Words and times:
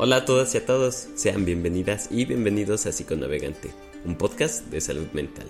Hola 0.00 0.18
a 0.18 0.24
todas 0.24 0.54
y 0.54 0.58
a 0.58 0.64
todos, 0.64 1.08
sean 1.16 1.44
bienvenidas 1.44 2.06
y 2.12 2.24
bienvenidos 2.24 2.86
a 2.86 2.92
Psiconavegante, 2.92 3.72
un 4.04 4.14
podcast 4.14 4.64
de 4.66 4.80
salud 4.80 5.08
mental. 5.12 5.48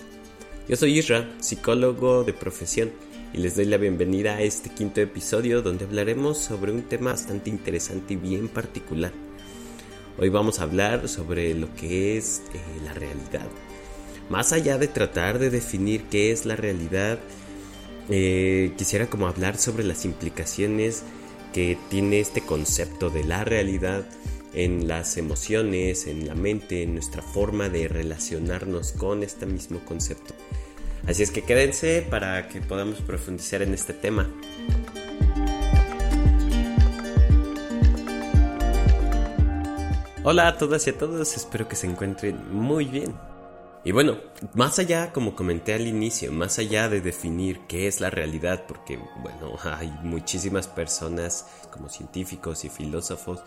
Yo 0.67 0.75
soy 0.75 0.99
Isra, 0.99 1.29
psicólogo 1.39 2.25
de 2.25 2.33
profesión, 2.33 2.91
y 3.35 3.39
les 3.41 3.57
doy 3.57 3.67
la 3.67 3.77
bienvenida 3.77 4.37
a 4.37 4.41
este 4.41 4.71
quinto 4.71 5.03
episodio 5.03 5.61
donde 5.61 5.85
hablaremos 5.85 6.39
sobre 6.39 6.73
un 6.73 6.81
tema 6.85 7.11
bastante 7.11 7.51
interesante 7.51 8.15
y 8.15 8.17
bien 8.17 8.49
particular. 8.49 9.13
Hoy 10.17 10.31
vamos 10.31 10.61
a 10.61 10.63
hablar 10.63 11.11
sobre 11.11 11.53
lo 11.53 11.75
que 11.75 12.17
es 12.17 12.41
eh, 12.55 12.59
la 12.87 12.95
realidad. 12.95 13.49
Más 14.31 14.55
allá 14.55 14.79
de 14.79 14.89
tratar 14.89 15.39
de 15.39 15.51
definir 15.51 16.05
qué 16.05 16.33
es 16.33 16.47
la 16.47 16.57
realidad, 16.57 17.19
eh, 18.09 18.73
quisiera 18.79 19.11
como 19.11 19.29
hablar 19.29 19.59
sobre 19.59 19.85
las 19.85 20.07
implicaciones 20.07 21.03
que 21.53 21.77
tiene 21.91 22.21
este 22.21 22.41
concepto 22.41 23.11
de 23.11 23.25
la 23.25 23.45
realidad 23.45 24.07
en 24.55 24.89
las 24.89 25.17
emociones, 25.17 26.07
en 26.07 26.27
la 26.27 26.35
mente, 26.35 26.83
en 26.83 26.95
nuestra 26.95 27.23
forma 27.23 27.69
de 27.69 27.89
relacionarnos 27.89 28.93
con 28.93 29.23
este 29.23 29.47
mismo 29.47 29.85
concepto. 29.85 30.35
Así 31.07 31.23
es 31.23 31.31
que 31.31 31.43
quédense 31.43 32.07
para 32.09 32.49
que 32.49 32.61
podamos 32.61 33.01
profundizar 33.01 33.63
en 33.63 33.75
este 33.75 33.93
tema. 33.93 34.29
Hola 40.25 40.49
a 40.49 40.59
todas 40.59 40.87
y 40.87 40.91
a 40.91 40.99
todos, 40.99 41.37
espero 41.37 41.69
que 41.69 41.77
se 41.77 41.87
encuentren 41.87 42.53
muy 42.53 42.85
bien. 42.85 43.15
Y 43.85 43.93
bueno, 43.93 44.19
más 44.53 44.79
allá, 44.79 45.13
como 45.13 45.35
comenté 45.35 45.73
al 45.73 45.87
inicio, 45.87 46.31
más 46.33 46.59
allá 46.59 46.91
de 46.91 47.01
definir 47.01 47.61
qué 47.69 47.87
es 47.87 48.01
la 48.01 48.11
realidad, 48.11 48.65
porque 48.69 48.99
bueno, 49.23 49.57
hay 49.65 49.91
muchísimas 50.03 50.69
personas 50.69 51.47
como 51.71 51.89
científicos 51.89 52.67
y 52.67 52.69
filósofos 52.69 53.41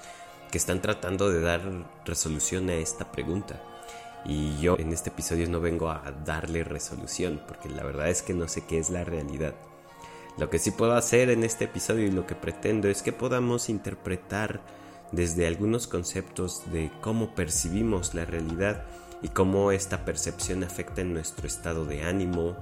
que 0.51 0.57
están 0.57 0.81
tratando 0.81 1.29
de 1.29 1.41
dar 1.41 1.61
resolución 2.05 2.69
a 2.69 2.75
esta 2.75 3.11
pregunta. 3.11 3.61
Y 4.25 4.59
yo 4.59 4.77
en 4.77 4.91
este 4.91 5.09
episodio 5.09 5.49
no 5.49 5.59
vengo 5.59 5.89
a 5.89 6.13
darle 6.25 6.63
resolución, 6.63 7.41
porque 7.47 7.69
la 7.69 7.83
verdad 7.83 8.09
es 8.09 8.21
que 8.21 8.33
no 8.33 8.47
sé 8.47 8.65
qué 8.65 8.77
es 8.77 8.89
la 8.89 9.03
realidad. 9.03 9.55
Lo 10.37 10.49
que 10.49 10.59
sí 10.59 10.71
puedo 10.71 10.93
hacer 10.93 11.29
en 11.29 11.43
este 11.43 11.65
episodio 11.65 12.05
y 12.05 12.11
lo 12.11 12.27
que 12.27 12.35
pretendo 12.35 12.87
es 12.87 13.01
que 13.01 13.13
podamos 13.13 13.69
interpretar 13.69 14.61
desde 15.11 15.47
algunos 15.47 15.87
conceptos 15.87 16.71
de 16.71 16.91
cómo 17.01 17.33
percibimos 17.33 18.13
la 18.13 18.25
realidad 18.25 18.83
y 19.21 19.29
cómo 19.29 19.71
esta 19.71 20.05
percepción 20.05 20.63
afecta 20.63 21.01
en 21.01 21.13
nuestro 21.13 21.47
estado 21.47 21.85
de 21.85 22.03
ánimo, 22.03 22.55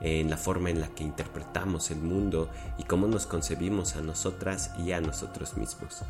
en 0.00 0.30
la 0.30 0.36
forma 0.36 0.70
en 0.70 0.80
la 0.80 0.88
que 0.88 1.04
interpretamos 1.04 1.90
el 1.90 1.98
mundo 1.98 2.48
y 2.78 2.84
cómo 2.84 3.06
nos 3.06 3.26
concebimos 3.26 3.96
a 3.96 4.02
nosotras 4.02 4.72
y 4.78 4.92
a 4.92 5.00
nosotros 5.00 5.56
mismos. 5.56 6.04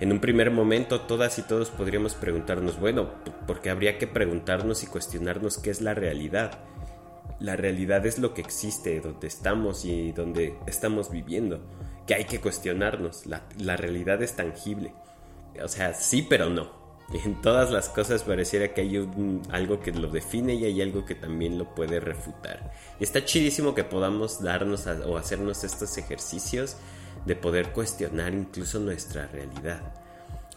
En 0.00 0.10
un 0.10 0.20
primer 0.20 0.50
momento 0.50 1.02
todas 1.02 1.38
y 1.38 1.42
todos 1.42 1.70
podríamos 1.70 2.14
preguntarnos, 2.14 2.80
bueno, 2.80 3.10
porque 3.46 3.70
habría 3.70 3.98
que 3.98 4.06
preguntarnos 4.06 4.82
y 4.82 4.86
cuestionarnos 4.86 5.58
qué 5.58 5.70
es 5.70 5.80
la 5.80 5.94
realidad. 5.94 6.58
La 7.40 7.56
realidad 7.56 8.04
es 8.06 8.18
lo 8.18 8.34
que 8.34 8.40
existe, 8.40 9.00
donde 9.00 9.26
estamos 9.26 9.84
y 9.84 10.12
donde 10.12 10.56
estamos 10.66 11.10
viviendo, 11.10 11.60
que 12.06 12.14
hay 12.14 12.24
que 12.24 12.40
cuestionarnos. 12.40 13.26
La, 13.26 13.42
la 13.58 13.76
realidad 13.76 14.22
es 14.22 14.34
tangible. 14.34 14.92
O 15.62 15.68
sea, 15.68 15.94
sí, 15.94 16.26
pero 16.28 16.50
no. 16.50 16.84
En 17.24 17.40
todas 17.40 17.70
las 17.70 17.88
cosas 17.88 18.22
pareciera 18.22 18.72
que 18.72 18.80
hay 18.80 19.08
algo 19.50 19.80
que 19.80 19.92
lo 19.92 20.08
define 20.08 20.54
y 20.54 20.64
hay 20.64 20.82
algo 20.82 21.04
que 21.04 21.14
también 21.14 21.58
lo 21.58 21.74
puede 21.74 22.00
refutar. 22.00 22.72
Está 23.00 23.24
chidísimo 23.24 23.74
que 23.74 23.84
podamos 23.84 24.42
darnos 24.42 24.86
o 24.86 25.16
hacernos 25.16 25.64
estos 25.64 25.96
ejercicios 25.98 26.76
de 27.24 27.36
poder 27.36 27.72
cuestionar 27.72 28.34
incluso 28.34 28.78
nuestra 28.78 29.26
realidad. 29.26 29.80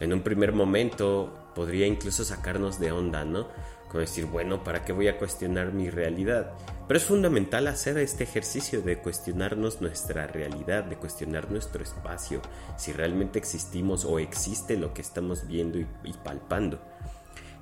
En 0.00 0.12
un 0.12 0.22
primer 0.22 0.52
momento 0.52 1.50
podría 1.54 1.86
incluso 1.86 2.24
sacarnos 2.24 2.78
de 2.78 2.92
onda, 2.92 3.24
¿no? 3.24 3.48
Como 3.88 4.00
decir, 4.00 4.26
bueno, 4.26 4.62
¿para 4.62 4.84
qué 4.84 4.92
voy 4.92 5.08
a 5.08 5.18
cuestionar 5.18 5.72
mi 5.72 5.90
realidad? 5.90 6.52
Pero 6.86 6.98
es 6.98 7.04
fundamental 7.04 7.66
hacer 7.66 7.96
este 7.98 8.24
ejercicio 8.24 8.82
de 8.82 8.98
cuestionarnos 8.98 9.80
nuestra 9.80 10.26
realidad, 10.26 10.84
de 10.84 10.96
cuestionar 10.96 11.50
nuestro 11.50 11.82
espacio, 11.82 12.42
si 12.76 12.92
realmente 12.92 13.38
existimos 13.38 14.04
o 14.04 14.18
existe 14.18 14.76
lo 14.76 14.92
que 14.92 15.00
estamos 15.00 15.48
viendo 15.48 15.78
y, 15.78 15.86
y 16.04 16.12
palpando. 16.12 16.80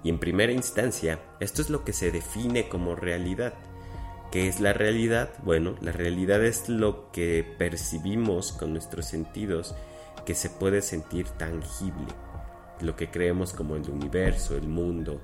Y 0.03 0.11
en 0.11 0.19
primera 0.19 0.53
instancia, 0.53 1.21
esto 1.41 1.63
es 1.63 1.71
lo 1.71 1.85
que 1.85 1.93
se 1.93 2.11
define 2.11 2.69
como 2.69 2.97
realidad. 2.97 3.55
¿Qué 4.31 4.49
es 4.49 4.61
la 4.61 4.73
realidad? 4.73 5.31
Bueno, 5.45 5.77
la 5.81 5.93
realidad 5.93 6.45
es 6.45 6.69
lo 6.69 7.11
que 7.13 7.45
percibimos 7.59 8.53
con 8.53 8.73
nuestros 8.73 9.07
sentidos 9.07 9.75
que 10.25 10.35
se 10.35 10.51
puede 10.51 10.83
sentir 10.83 11.29
tangible. 11.29 12.09
Lo 12.81 12.97
que 12.97 13.11
creemos 13.11 13.53
como 13.53 13.77
el 13.77 13.89
universo, 13.89 14.57
el 14.57 14.67
mundo, 14.67 15.21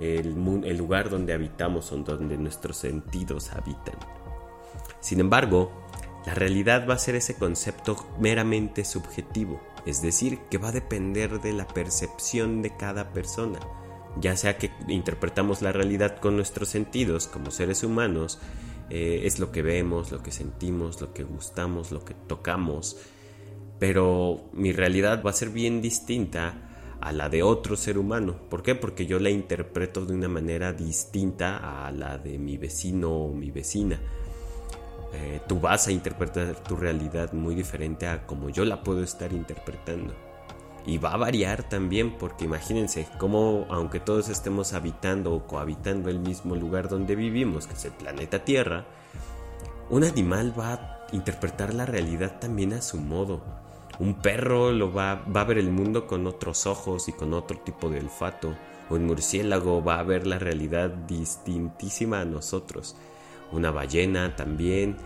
el, 0.00 0.34
el 0.64 0.76
lugar 0.76 1.10
donde 1.10 1.32
habitamos 1.32 1.92
o 1.92 1.96
donde 1.98 2.36
nuestros 2.36 2.76
sentidos 2.76 3.52
habitan. 3.52 3.94
Sin 4.98 5.20
embargo, 5.20 5.70
la 6.26 6.34
realidad 6.34 6.86
va 6.88 6.94
a 6.94 6.98
ser 6.98 7.14
ese 7.14 7.36
concepto 7.36 7.96
meramente 8.18 8.84
subjetivo, 8.84 9.60
es 9.86 10.02
decir, 10.02 10.40
que 10.50 10.58
va 10.58 10.68
a 10.68 10.72
depender 10.72 11.40
de 11.40 11.52
la 11.52 11.66
percepción 11.66 12.60
de 12.60 12.76
cada 12.76 13.12
persona 13.12 13.60
ya 14.18 14.36
sea 14.36 14.58
que 14.58 14.70
interpretamos 14.88 15.62
la 15.62 15.72
realidad 15.72 16.18
con 16.18 16.36
nuestros 16.36 16.68
sentidos 16.68 17.26
como 17.26 17.50
seres 17.50 17.84
humanos, 17.84 18.38
eh, 18.90 19.22
es 19.24 19.38
lo 19.38 19.52
que 19.52 19.62
vemos, 19.62 20.10
lo 20.10 20.22
que 20.22 20.32
sentimos, 20.32 21.00
lo 21.00 21.12
que 21.12 21.22
gustamos, 21.22 21.92
lo 21.92 22.04
que 22.04 22.14
tocamos, 22.14 22.96
pero 23.78 24.50
mi 24.52 24.72
realidad 24.72 25.22
va 25.24 25.30
a 25.30 25.34
ser 25.34 25.50
bien 25.50 25.80
distinta 25.80 26.66
a 27.00 27.12
la 27.12 27.28
de 27.28 27.42
otro 27.42 27.76
ser 27.76 27.96
humano. 27.98 28.36
¿Por 28.50 28.62
qué? 28.62 28.74
Porque 28.74 29.06
yo 29.06 29.18
la 29.18 29.30
interpreto 29.30 30.04
de 30.04 30.14
una 30.14 30.28
manera 30.28 30.72
distinta 30.72 31.86
a 31.86 31.90
la 31.92 32.18
de 32.18 32.38
mi 32.38 32.58
vecino 32.58 33.10
o 33.10 33.32
mi 33.32 33.50
vecina. 33.50 33.98
Eh, 35.12 35.40
tú 35.48 35.58
vas 35.60 35.88
a 35.88 35.92
interpretar 35.92 36.54
tu 36.62 36.76
realidad 36.76 37.32
muy 37.32 37.54
diferente 37.54 38.06
a 38.06 38.26
como 38.26 38.50
yo 38.50 38.64
la 38.64 38.82
puedo 38.82 39.02
estar 39.02 39.32
interpretando. 39.32 40.14
Y 40.90 40.98
va 40.98 41.12
a 41.12 41.16
variar 41.16 41.62
también 41.62 42.18
porque 42.18 42.46
imagínense 42.46 43.06
cómo 43.16 43.64
aunque 43.70 44.00
todos 44.00 44.28
estemos 44.28 44.72
habitando 44.72 45.32
o 45.32 45.46
cohabitando 45.46 46.10
el 46.10 46.18
mismo 46.18 46.56
lugar 46.56 46.88
donde 46.88 47.14
vivimos, 47.14 47.68
que 47.68 47.74
es 47.74 47.84
el 47.84 47.92
planeta 47.92 48.44
Tierra, 48.44 48.86
un 49.88 50.02
animal 50.02 50.52
va 50.58 50.72
a 50.72 51.06
interpretar 51.12 51.74
la 51.74 51.86
realidad 51.86 52.40
también 52.40 52.72
a 52.72 52.82
su 52.82 52.98
modo. 52.98 53.40
Un 54.00 54.14
perro 54.14 54.72
lo 54.72 54.92
va, 54.92 55.22
va 55.24 55.42
a 55.42 55.44
ver 55.44 55.58
el 55.58 55.70
mundo 55.70 56.08
con 56.08 56.26
otros 56.26 56.66
ojos 56.66 57.08
y 57.08 57.12
con 57.12 57.34
otro 57.34 57.58
tipo 57.58 57.88
de 57.88 58.00
olfato. 58.00 58.56
Un 58.88 59.06
murciélago 59.06 59.84
va 59.84 60.00
a 60.00 60.02
ver 60.02 60.26
la 60.26 60.40
realidad 60.40 60.90
distintísima 60.90 62.20
a 62.20 62.24
nosotros. 62.24 62.96
Una 63.52 63.70
ballena 63.70 64.34
también. 64.34 64.96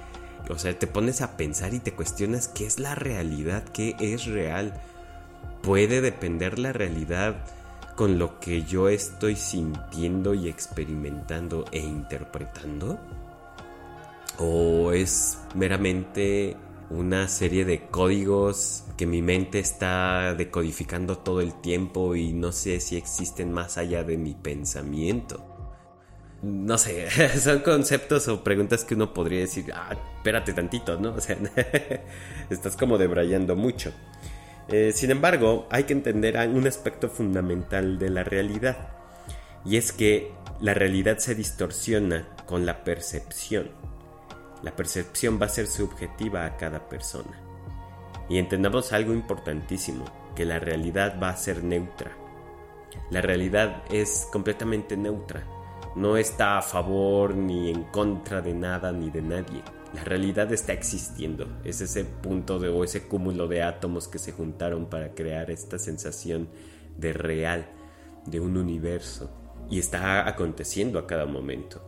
O 0.48 0.58
sea, 0.58 0.78
te 0.78 0.86
pones 0.86 1.20
a 1.20 1.36
pensar 1.36 1.74
y 1.74 1.78
te 1.78 1.92
cuestionas 1.92 2.48
qué 2.48 2.64
es 2.64 2.78
la 2.78 2.94
realidad, 2.94 3.64
qué 3.64 3.96
es 4.00 4.24
real 4.24 4.80
puede 5.64 6.02
depender 6.02 6.58
la 6.58 6.72
realidad 6.72 7.36
con 7.96 8.18
lo 8.18 8.38
que 8.38 8.62
yo 8.62 8.88
estoy 8.88 9.34
sintiendo 9.34 10.34
y 10.34 10.48
experimentando 10.48 11.64
e 11.72 11.78
interpretando? 11.78 12.98
¿O 14.38 14.92
es 14.92 15.38
meramente 15.54 16.56
una 16.90 17.28
serie 17.28 17.64
de 17.64 17.86
códigos 17.86 18.84
que 18.98 19.06
mi 19.06 19.22
mente 19.22 19.58
está 19.58 20.34
decodificando 20.34 21.18
todo 21.18 21.40
el 21.40 21.54
tiempo 21.60 22.14
y 22.14 22.32
no 22.32 22.52
sé 22.52 22.80
si 22.80 22.96
existen 22.96 23.52
más 23.52 23.78
allá 23.78 24.04
de 24.04 24.18
mi 24.18 24.34
pensamiento? 24.34 25.42
No 26.42 26.76
sé, 26.76 27.08
son 27.40 27.60
conceptos 27.60 28.28
o 28.28 28.44
preguntas 28.44 28.84
que 28.84 28.94
uno 28.94 29.14
podría 29.14 29.40
decir, 29.40 29.72
ah, 29.72 29.96
espérate 30.16 30.52
tantito, 30.52 30.98
¿no? 31.00 31.14
O 31.14 31.20
sea, 31.20 31.38
estás 32.50 32.76
como 32.76 32.98
debrayando 32.98 33.56
mucho. 33.56 33.92
Eh, 34.68 34.92
sin 34.94 35.10
embargo, 35.10 35.66
hay 35.70 35.84
que 35.84 35.92
entender 35.92 36.36
un 36.48 36.66
aspecto 36.66 37.08
fundamental 37.08 37.98
de 37.98 38.10
la 38.10 38.24
realidad, 38.24 38.88
y 39.64 39.76
es 39.76 39.92
que 39.92 40.32
la 40.60 40.74
realidad 40.74 41.18
se 41.18 41.34
distorsiona 41.34 42.28
con 42.46 42.64
la 42.64 42.84
percepción. 42.84 43.70
La 44.62 44.74
percepción 44.74 45.38
va 45.40 45.46
a 45.46 45.50
ser 45.50 45.66
subjetiva 45.66 46.46
a 46.46 46.56
cada 46.56 46.88
persona. 46.88 47.40
Y 48.28 48.38
entendamos 48.38 48.92
algo 48.92 49.12
importantísimo, 49.12 50.04
que 50.34 50.46
la 50.46 50.58
realidad 50.58 51.18
va 51.22 51.28
a 51.28 51.36
ser 51.36 51.62
neutra. 51.62 52.12
La 53.10 53.20
realidad 53.20 53.82
es 53.90 54.26
completamente 54.32 54.96
neutra. 54.96 55.44
No 55.94 56.16
está 56.16 56.58
a 56.58 56.62
favor 56.62 57.34
ni 57.34 57.70
en 57.70 57.84
contra 57.84 58.40
de 58.40 58.54
nada 58.54 58.92
ni 58.92 59.10
de 59.10 59.22
nadie 59.22 59.62
la 59.94 60.02
realidad 60.02 60.52
está 60.52 60.72
existiendo. 60.72 61.46
Es 61.64 61.80
ese 61.80 62.04
punto 62.04 62.58
de, 62.58 62.68
o 62.68 62.82
ese 62.82 63.06
cúmulo 63.06 63.46
de 63.46 63.62
átomos 63.62 64.08
que 64.08 64.18
se 64.18 64.32
juntaron 64.32 64.86
para 64.86 65.14
crear 65.14 65.50
esta 65.50 65.78
sensación 65.78 66.48
de 66.98 67.12
real, 67.12 67.66
de 68.26 68.40
un 68.40 68.56
universo. 68.56 69.30
Y 69.70 69.78
está 69.78 70.28
aconteciendo 70.28 70.98
a 70.98 71.06
cada 71.06 71.26
momento. 71.26 71.80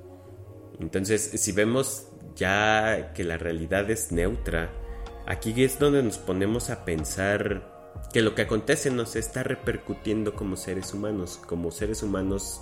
Entonces, 0.78 1.32
si 1.34 1.52
vemos 1.52 2.08
ya 2.36 3.12
que 3.12 3.24
la 3.24 3.38
realidad 3.38 3.90
es 3.90 4.12
neutra, 4.12 4.70
aquí 5.26 5.62
es 5.62 5.78
donde 5.78 6.02
nos 6.02 6.18
ponemos 6.18 6.70
a 6.70 6.84
pensar 6.84 7.74
que 8.12 8.22
lo 8.22 8.34
que 8.34 8.42
acontece 8.42 8.90
nos 8.90 9.16
está 9.16 9.42
repercutiendo 9.42 10.34
como 10.34 10.56
seres 10.56 10.94
humanos, 10.94 11.40
como 11.46 11.70
seres 11.70 12.02
humanos 12.02 12.60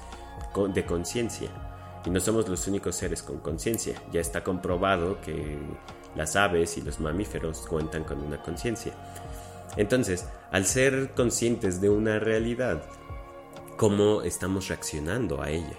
de 0.72 0.84
conciencia. 0.86 1.73
Y 2.04 2.10
no 2.10 2.20
somos 2.20 2.48
los 2.48 2.66
únicos 2.66 2.96
seres 2.96 3.22
con 3.22 3.38
conciencia. 3.38 4.00
Ya 4.12 4.20
está 4.20 4.44
comprobado 4.44 5.20
que 5.20 5.58
las 6.14 6.36
aves 6.36 6.76
y 6.76 6.82
los 6.82 7.00
mamíferos 7.00 7.66
cuentan 7.66 8.04
con 8.04 8.20
una 8.20 8.42
conciencia. 8.42 8.92
Entonces, 9.76 10.26
al 10.52 10.66
ser 10.66 11.12
conscientes 11.14 11.80
de 11.80 11.88
una 11.88 12.18
realidad, 12.18 12.82
¿cómo 13.76 14.22
estamos 14.22 14.68
reaccionando 14.68 15.42
a 15.42 15.50
ella? 15.50 15.76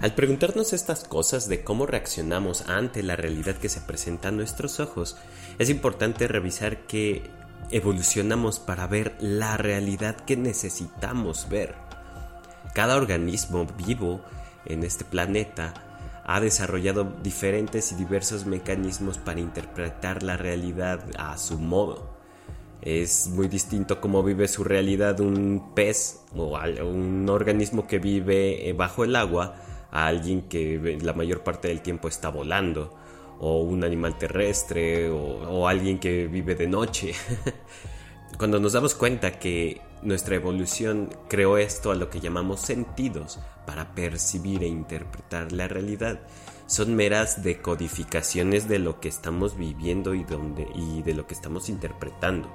Al 0.00 0.14
preguntarnos 0.14 0.74
estas 0.74 1.04
cosas 1.04 1.48
de 1.48 1.64
cómo 1.64 1.86
reaccionamos 1.86 2.68
ante 2.68 3.02
la 3.02 3.16
realidad 3.16 3.56
que 3.56 3.70
se 3.70 3.80
presenta 3.80 4.28
a 4.28 4.32
nuestros 4.32 4.78
ojos, 4.78 5.16
es 5.58 5.70
importante 5.70 6.28
revisar 6.28 6.86
que 6.86 7.30
evolucionamos 7.70 8.58
para 8.58 8.86
ver 8.86 9.16
la 9.20 9.56
realidad 9.56 10.16
que 10.16 10.36
necesitamos 10.36 11.48
ver. 11.48 11.85
Cada 12.76 12.98
organismo 12.98 13.66
vivo 13.86 14.20
en 14.66 14.84
este 14.84 15.06
planeta 15.06 15.72
ha 16.26 16.40
desarrollado 16.40 17.04
diferentes 17.22 17.90
y 17.90 17.94
diversos 17.94 18.44
mecanismos 18.44 19.16
para 19.16 19.40
interpretar 19.40 20.22
la 20.22 20.36
realidad 20.36 21.02
a 21.16 21.38
su 21.38 21.58
modo. 21.58 22.10
Es 22.82 23.28
muy 23.28 23.48
distinto 23.48 23.98
cómo 23.98 24.22
vive 24.22 24.46
su 24.46 24.62
realidad 24.62 25.20
un 25.20 25.72
pez 25.74 26.20
o 26.36 26.58
un 26.84 27.26
organismo 27.30 27.86
que 27.86 27.98
vive 27.98 28.70
bajo 28.76 29.04
el 29.04 29.16
agua 29.16 29.54
a 29.90 30.06
alguien 30.06 30.42
que 30.42 30.98
la 31.00 31.14
mayor 31.14 31.42
parte 31.42 31.68
del 31.68 31.80
tiempo 31.80 32.08
está 32.08 32.28
volando, 32.28 32.94
o 33.40 33.62
un 33.62 33.84
animal 33.84 34.18
terrestre, 34.18 35.08
o, 35.08 35.66
alguien 35.66 35.98
que 35.98 36.26
vive 36.26 36.54
de 36.54 36.68
noche. 36.68 37.14
Cuando 38.38 38.60
nos 38.60 38.74
damos 38.74 38.94
cuenta 38.94 39.38
que 39.38 39.80
nuestra 40.02 40.36
evolución 40.36 41.10
creó 41.28 41.58
esto 41.58 41.90
a 41.90 41.94
lo 41.94 42.10
que 42.10 42.20
llamamos 42.20 42.60
sentidos 42.60 43.38
para 43.66 43.94
percibir 43.94 44.62
e 44.62 44.68
interpretar 44.68 45.52
la 45.52 45.68
realidad, 45.68 46.20
son 46.66 46.94
meras 46.94 47.42
decodificaciones 47.42 48.68
de 48.68 48.78
lo 48.78 49.00
que 49.00 49.08
estamos 49.08 49.56
viviendo 49.56 50.14
y, 50.14 50.24
de 50.24 51.14
lo 51.14 51.26
que 51.26 51.34
estamos 51.34 51.68
interpretando. 51.68 52.48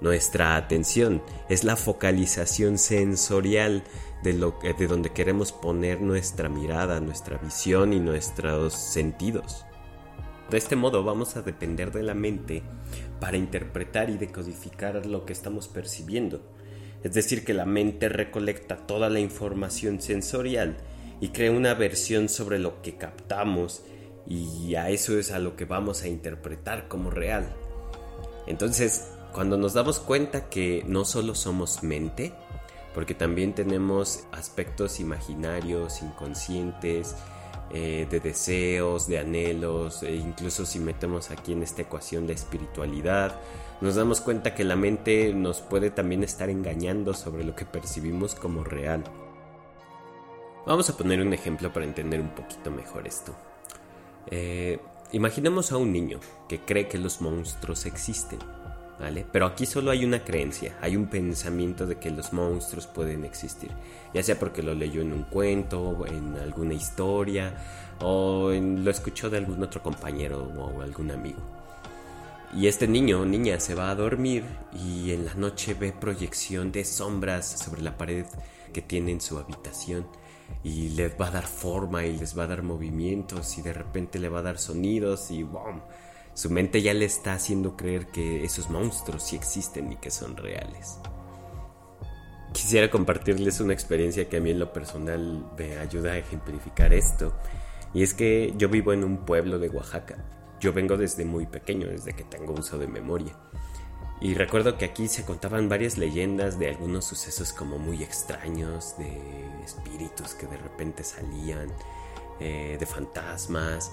Nuestra 0.00 0.56
atención 0.56 1.22
es 1.48 1.64
la 1.64 1.76
focalización 1.76 2.76
sensorial 2.76 3.82
de, 4.22 4.34
lo, 4.34 4.58
de 4.78 4.86
donde 4.86 5.10
queremos 5.10 5.52
poner 5.52 6.02
nuestra 6.02 6.50
mirada, 6.50 7.00
nuestra 7.00 7.38
visión 7.38 7.94
y 7.94 8.00
nuestros 8.00 8.74
sentidos. 8.74 9.64
De 10.50 10.58
este 10.58 10.76
modo 10.76 11.02
vamos 11.02 11.36
a 11.36 11.42
depender 11.42 11.92
de 11.92 12.02
la 12.02 12.14
mente 12.14 12.62
para 13.20 13.38
interpretar 13.38 14.10
y 14.10 14.18
decodificar 14.18 15.06
lo 15.06 15.24
que 15.24 15.32
estamos 15.32 15.66
percibiendo. 15.66 16.42
Es 17.06 17.12
decir, 17.12 17.44
que 17.44 17.54
la 17.54 17.66
mente 17.66 18.08
recolecta 18.08 18.78
toda 18.78 19.08
la 19.08 19.20
información 19.20 20.00
sensorial 20.00 20.76
y 21.20 21.28
crea 21.28 21.52
una 21.52 21.72
versión 21.72 22.28
sobre 22.28 22.58
lo 22.58 22.82
que 22.82 22.96
captamos 22.96 23.84
y 24.26 24.74
a 24.74 24.90
eso 24.90 25.16
es 25.16 25.30
a 25.30 25.38
lo 25.38 25.54
que 25.54 25.66
vamos 25.66 26.02
a 26.02 26.08
interpretar 26.08 26.88
como 26.88 27.10
real. 27.10 27.46
Entonces, 28.48 29.06
cuando 29.32 29.56
nos 29.56 29.72
damos 29.72 30.00
cuenta 30.00 30.48
que 30.48 30.82
no 30.88 31.04
solo 31.04 31.36
somos 31.36 31.84
mente, 31.84 32.32
porque 32.92 33.14
también 33.14 33.54
tenemos 33.54 34.24
aspectos 34.32 34.98
imaginarios, 34.98 36.02
inconscientes, 36.02 37.14
eh, 37.70 38.08
de 38.10 38.18
deseos, 38.18 39.06
de 39.06 39.20
anhelos, 39.20 40.02
e 40.02 40.16
incluso 40.16 40.66
si 40.66 40.80
metemos 40.80 41.30
aquí 41.30 41.52
en 41.52 41.62
esta 41.62 41.82
ecuación 41.82 42.26
la 42.26 42.32
espiritualidad, 42.32 43.38
nos 43.80 43.94
damos 43.94 44.20
cuenta 44.20 44.54
que 44.54 44.64
la 44.64 44.76
mente 44.76 45.32
nos 45.34 45.60
puede 45.60 45.90
también 45.90 46.22
estar 46.22 46.48
engañando 46.48 47.14
sobre 47.14 47.44
lo 47.44 47.54
que 47.54 47.64
percibimos 47.64 48.34
como 48.34 48.64
real. 48.64 49.04
Vamos 50.66 50.90
a 50.90 50.96
poner 50.96 51.20
un 51.20 51.32
ejemplo 51.32 51.72
para 51.72 51.86
entender 51.86 52.20
un 52.20 52.30
poquito 52.30 52.70
mejor 52.70 53.06
esto. 53.06 53.34
Eh, 54.30 54.78
imaginemos 55.12 55.72
a 55.72 55.76
un 55.76 55.92
niño 55.92 56.20
que 56.48 56.60
cree 56.60 56.88
que 56.88 56.98
los 56.98 57.20
monstruos 57.20 57.86
existen. 57.86 58.38
Pero 59.30 59.46
aquí 59.46 59.66
solo 59.66 59.90
hay 59.90 60.06
una 60.06 60.24
creencia, 60.24 60.78
hay 60.80 60.96
un 60.96 61.06
pensamiento 61.08 61.86
de 61.86 61.96
que 61.96 62.10
los 62.10 62.32
monstruos 62.32 62.86
pueden 62.86 63.26
existir, 63.26 63.70
ya 64.14 64.22
sea 64.22 64.38
porque 64.38 64.62
lo 64.62 64.74
leyó 64.74 65.02
en 65.02 65.12
un 65.12 65.24
cuento, 65.24 66.06
en 66.06 66.34
alguna 66.38 66.72
historia, 66.72 67.54
o 68.00 68.50
lo 68.50 68.90
escuchó 68.90 69.28
de 69.28 69.36
algún 69.36 69.62
otro 69.62 69.82
compañero 69.82 70.50
o 70.56 70.80
algún 70.80 71.10
amigo. 71.10 71.65
Y 72.54 72.68
este 72.68 72.86
niño 72.86 73.20
o 73.20 73.26
niña 73.26 73.60
se 73.60 73.74
va 73.74 73.90
a 73.90 73.94
dormir 73.94 74.44
y 74.72 75.12
en 75.12 75.26
la 75.26 75.34
noche 75.34 75.74
ve 75.74 75.92
proyección 75.92 76.72
de 76.72 76.84
sombras 76.84 77.58
sobre 77.58 77.82
la 77.82 77.98
pared 77.98 78.24
que 78.72 78.82
tiene 78.82 79.12
en 79.12 79.20
su 79.20 79.38
habitación 79.38 80.06
y 80.62 80.90
les 80.90 81.20
va 81.20 81.28
a 81.28 81.32
dar 81.32 81.46
forma 81.46 82.04
y 82.04 82.16
les 82.16 82.38
va 82.38 82.44
a 82.44 82.46
dar 82.46 82.62
movimientos 82.62 83.58
y 83.58 83.62
de 83.62 83.72
repente 83.72 84.18
le 84.18 84.28
va 84.28 84.40
a 84.40 84.42
dar 84.42 84.58
sonidos 84.58 85.30
y 85.30 85.42
¡bom! 85.42 85.80
Su 86.34 86.50
mente 86.50 86.82
ya 86.82 86.92
le 86.92 87.06
está 87.06 87.32
haciendo 87.32 87.76
creer 87.76 88.08
que 88.08 88.44
esos 88.44 88.68
monstruos 88.68 89.22
sí 89.22 89.36
existen 89.36 89.92
y 89.92 89.96
que 89.96 90.10
son 90.10 90.36
reales. 90.36 90.98
Quisiera 92.52 92.90
compartirles 92.90 93.60
una 93.60 93.72
experiencia 93.72 94.28
que 94.28 94.36
a 94.36 94.40
mí 94.40 94.50
en 94.50 94.58
lo 94.58 94.72
personal 94.72 95.46
me 95.58 95.78
ayuda 95.78 96.12
a 96.12 96.18
ejemplificar 96.18 96.92
esto. 96.92 97.34
Y 97.94 98.02
es 98.02 98.12
que 98.12 98.52
yo 98.56 98.68
vivo 98.68 98.92
en 98.92 99.04
un 99.04 99.24
pueblo 99.24 99.58
de 99.58 99.68
Oaxaca. 99.68 100.35
Yo 100.60 100.72
vengo 100.72 100.96
desde 100.96 101.24
muy 101.24 101.46
pequeño, 101.46 101.88
desde 101.88 102.14
que 102.14 102.24
tengo 102.24 102.54
uso 102.54 102.78
de 102.78 102.86
memoria. 102.86 103.36
Y 104.20 104.34
recuerdo 104.34 104.78
que 104.78 104.86
aquí 104.86 105.08
se 105.08 105.24
contaban 105.24 105.68
varias 105.68 105.98
leyendas 105.98 106.58
de 106.58 106.70
algunos 106.70 107.04
sucesos 107.04 107.52
como 107.52 107.78
muy 107.78 108.02
extraños, 108.02 108.96
de 108.96 109.20
espíritus 109.62 110.34
que 110.34 110.46
de 110.46 110.56
repente 110.56 111.04
salían, 111.04 111.68
eh, 112.40 112.76
de 112.78 112.86
fantasmas, 112.86 113.90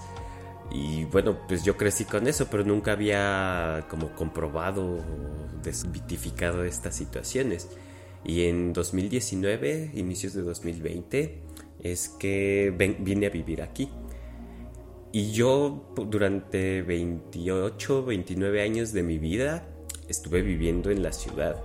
y 0.70 1.04
bueno, 1.04 1.36
pues 1.46 1.62
yo 1.64 1.76
crecí 1.76 2.04
con 2.04 2.26
eso, 2.26 2.48
pero 2.50 2.64
nunca 2.64 2.92
había 2.92 3.86
como 3.88 4.14
comprobado 4.14 4.96
o 4.96 5.02
desvitificado 5.62 6.64
estas 6.64 6.96
situaciones. 6.96 7.68
Y 8.24 8.46
en 8.46 8.72
2019, 8.72 9.90
inicios 9.94 10.32
de 10.34 10.42
2020, 10.42 11.42
es 11.80 12.08
que 12.08 12.74
vine 12.98 13.26
a 13.26 13.30
vivir 13.30 13.62
aquí. 13.62 13.90
Y 15.14 15.30
yo 15.30 15.92
durante 15.94 16.82
28, 16.82 18.04
29 18.04 18.62
años 18.62 18.92
de 18.92 19.04
mi 19.04 19.18
vida 19.18 19.64
estuve 20.08 20.42
viviendo 20.42 20.90
en 20.90 21.04
la 21.04 21.12
ciudad. 21.12 21.62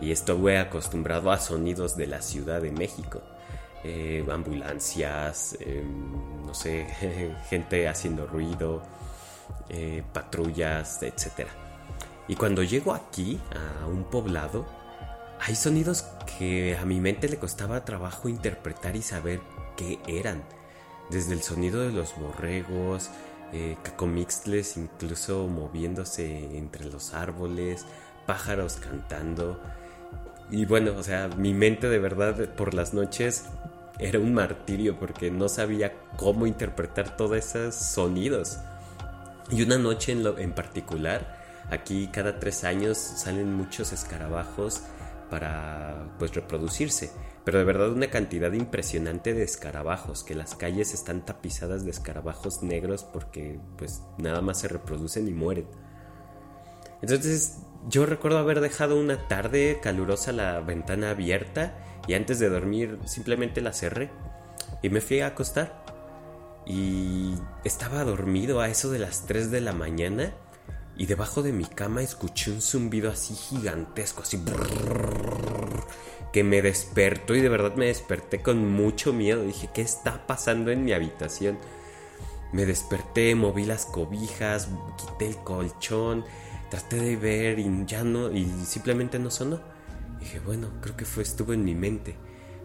Y 0.00 0.12
estuve 0.12 0.58
acostumbrado 0.58 1.32
a 1.32 1.40
sonidos 1.40 1.96
de 1.96 2.06
la 2.06 2.22
Ciudad 2.22 2.62
de 2.62 2.70
México. 2.70 3.20
Eh, 3.82 4.24
ambulancias, 4.30 5.58
em, 5.58 6.46
no 6.46 6.54
sé, 6.54 6.86
gente 7.50 7.88
haciendo 7.88 8.28
ruido, 8.28 8.84
eh, 9.70 10.04
patrullas, 10.12 11.02
etc. 11.02 11.48
Y 12.28 12.36
cuando 12.36 12.62
llego 12.62 12.94
aquí, 12.94 13.40
a 13.82 13.88
un 13.88 14.04
poblado, 14.04 14.66
hay 15.40 15.56
sonidos 15.56 16.04
que 16.38 16.76
a 16.76 16.84
mi 16.84 17.00
mente 17.00 17.28
le 17.28 17.38
costaba 17.38 17.84
trabajo 17.84 18.28
interpretar 18.28 18.94
y 18.94 19.02
saber 19.02 19.40
qué 19.76 19.98
eran. 20.06 20.44
Desde 21.10 21.32
el 21.32 21.42
sonido 21.42 21.80
de 21.80 21.92
los 21.92 22.14
borregos, 22.16 23.10
eh, 23.52 23.76
cacomixtles 23.82 24.76
incluso 24.76 25.46
moviéndose 25.46 26.58
entre 26.58 26.84
los 26.84 27.14
árboles, 27.14 27.86
pájaros 28.26 28.74
cantando. 28.74 29.58
Y 30.50 30.66
bueno, 30.66 30.92
o 30.96 31.02
sea, 31.02 31.28
mi 31.28 31.54
mente 31.54 31.88
de 31.88 31.98
verdad 31.98 32.36
por 32.54 32.74
las 32.74 32.92
noches 32.92 33.44
era 33.98 34.18
un 34.18 34.34
martirio 34.34 34.98
porque 34.98 35.30
no 35.30 35.48
sabía 35.48 35.94
cómo 36.16 36.46
interpretar 36.46 37.16
todos 37.16 37.36
esos 37.36 37.74
sonidos. 37.74 38.58
Y 39.50 39.62
una 39.62 39.78
noche 39.78 40.12
en, 40.12 40.26
en 40.38 40.52
particular, 40.52 41.38
aquí 41.70 42.08
cada 42.12 42.38
tres 42.38 42.64
años 42.64 42.98
salen 42.98 43.54
muchos 43.54 43.92
escarabajos 43.92 44.82
para 45.30 46.06
pues 46.18 46.34
reproducirse, 46.34 47.10
pero 47.48 47.60
de 47.60 47.64
verdad 47.64 47.90
una 47.92 48.10
cantidad 48.10 48.52
impresionante 48.52 49.32
de 49.32 49.42
escarabajos, 49.42 50.22
que 50.22 50.34
las 50.34 50.54
calles 50.54 50.92
están 50.92 51.24
tapizadas 51.24 51.82
de 51.82 51.90
escarabajos 51.90 52.62
negros 52.62 53.04
porque 53.04 53.58
pues 53.78 54.02
nada 54.18 54.42
más 54.42 54.60
se 54.60 54.68
reproducen 54.68 55.26
y 55.28 55.30
mueren. 55.30 55.64
Entonces 57.00 57.60
yo 57.88 58.04
recuerdo 58.04 58.36
haber 58.36 58.60
dejado 58.60 59.00
una 59.00 59.28
tarde 59.28 59.80
calurosa 59.82 60.32
la 60.32 60.60
ventana 60.60 61.08
abierta 61.08 61.78
y 62.06 62.12
antes 62.12 62.38
de 62.38 62.50
dormir 62.50 62.98
simplemente 63.06 63.62
la 63.62 63.72
cerré 63.72 64.10
y 64.82 64.90
me 64.90 65.00
fui 65.00 65.20
a 65.20 65.28
acostar. 65.28 65.86
Y 66.66 67.32
estaba 67.64 68.04
dormido 68.04 68.60
a 68.60 68.68
eso 68.68 68.90
de 68.90 68.98
las 68.98 69.24
3 69.24 69.50
de 69.50 69.62
la 69.62 69.72
mañana 69.72 70.34
y 70.98 71.06
debajo 71.06 71.42
de 71.42 71.52
mi 71.52 71.64
cama 71.64 72.02
escuché 72.02 72.50
un 72.50 72.60
zumbido 72.60 73.10
así 73.10 73.34
gigantesco, 73.34 74.20
así 74.20 74.36
que 76.32 76.44
me 76.44 76.62
despertó 76.62 77.34
y 77.34 77.40
de 77.40 77.48
verdad 77.48 77.74
me 77.76 77.86
desperté 77.86 78.42
con 78.42 78.68
mucho 78.68 79.12
miedo. 79.12 79.42
Dije, 79.42 79.70
¿qué 79.72 79.82
está 79.82 80.26
pasando 80.26 80.70
en 80.70 80.84
mi 80.84 80.92
habitación? 80.92 81.58
Me 82.52 82.66
desperté, 82.66 83.34
moví 83.34 83.64
las 83.64 83.86
cobijas, 83.86 84.68
quité 84.96 85.28
el 85.28 85.36
colchón, 85.36 86.24
traté 86.70 86.96
de 86.96 87.16
ver 87.16 87.58
y 87.58 87.84
ya 87.86 88.04
no, 88.04 88.30
y 88.32 88.46
simplemente 88.66 89.18
no 89.18 89.30
sonó. 89.30 89.60
dije, 90.20 90.40
bueno, 90.40 90.70
creo 90.80 90.96
que 90.96 91.04
fue, 91.04 91.22
estuvo 91.22 91.52
en 91.52 91.64
mi 91.64 91.74
mente. 91.74 92.16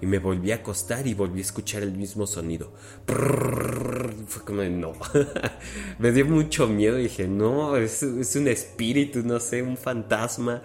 Y 0.02 0.06
me 0.06 0.20
volví 0.20 0.52
a 0.52 0.56
acostar 0.56 1.08
y 1.08 1.14
volví 1.14 1.40
a 1.40 1.44
escuchar 1.44 1.82
el 1.82 1.94
mismo 1.94 2.28
sonido. 2.28 2.74
fue 3.08 4.44
como 4.44 4.62
de 4.62 4.70
no. 4.70 4.92
me 6.00 6.12
dio 6.12 6.26
mucho 6.26 6.68
miedo. 6.68 6.98
Dije, 6.98 7.26
no, 7.26 7.78
es, 7.78 8.04
es 8.04 8.36
un 8.36 8.50
espíritu, 8.50 9.24
no 9.24 9.40
sé, 9.40 9.64
un 9.64 9.78
fantasma. 9.78 10.62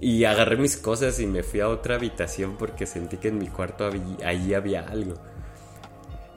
Y 0.00 0.24
agarré 0.24 0.56
mis 0.56 0.76
cosas 0.76 1.18
y 1.18 1.26
me 1.26 1.42
fui 1.42 1.60
a 1.60 1.68
otra 1.68 1.96
habitación 1.96 2.56
porque 2.56 2.86
sentí 2.86 3.16
que 3.16 3.28
en 3.28 3.38
mi 3.38 3.48
cuarto 3.48 3.84
había, 3.84 4.02
ahí 4.24 4.54
había 4.54 4.82
algo. 4.82 5.14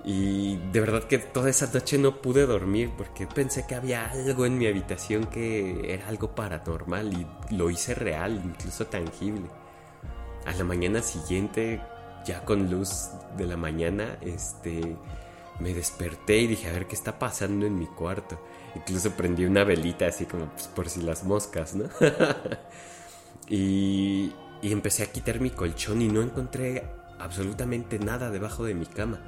Y 0.04 0.58
de 0.72 0.80
verdad 0.80 1.04
que 1.04 1.20
toda 1.20 1.50
esa 1.50 1.72
noche 1.72 2.00
no 2.00 2.22
pude 2.22 2.48
dormir 2.48 2.90
porque 2.98 3.28
pensé 3.28 3.68
que 3.68 3.76
había 3.76 4.10
algo 4.10 4.48
en 4.48 4.58
mi 4.58 4.66
habitación 4.66 5.26
que 5.26 5.94
era 5.94 6.08
algo 6.08 6.34
paranormal 6.34 7.14
y 7.14 7.56
lo 7.56 7.70
hice 7.70 7.94
real, 7.94 8.42
incluso 8.44 8.88
tangible. 8.88 9.48
A 10.46 10.54
la 10.54 10.64
mañana 10.64 11.04
siguiente, 11.04 11.82
ya 12.26 12.44
con 12.46 12.72
luz 12.72 13.10
de 13.38 13.46
la 13.46 13.58
mañana, 13.58 14.18
este, 14.22 14.98
me 15.60 15.76
desperté 15.76 16.40
y 16.40 16.48
dije, 16.48 16.68
a 16.68 16.74
ver 16.74 16.88
qué 16.88 16.96
está 16.96 17.20
pasando 17.20 17.68
en 17.68 17.78
mi 17.78 17.86
cuarto. 17.86 18.42
Incluso 18.76 19.12
prendí 19.12 19.46
una 19.46 19.64
velita 19.64 20.08
así 20.08 20.26
como 20.26 20.48
pues, 20.48 20.68
por 20.68 20.90
si 20.90 21.02
las 21.02 21.24
moscas, 21.24 21.76
¿no? 21.76 21.86
y, 23.52 24.32
y 24.62 24.72
empecé 24.72 25.04
a 25.04 25.12
quitar 25.12 25.42
mi 25.42 25.50
colchón 25.50 26.02
y 26.02 26.08
no 26.08 26.22
encontré 26.22 26.86
absolutamente 27.20 28.00
nada 28.00 28.32
debajo 28.32 28.64
de 28.64 28.74
mi 28.74 28.86
cama. 28.86 29.20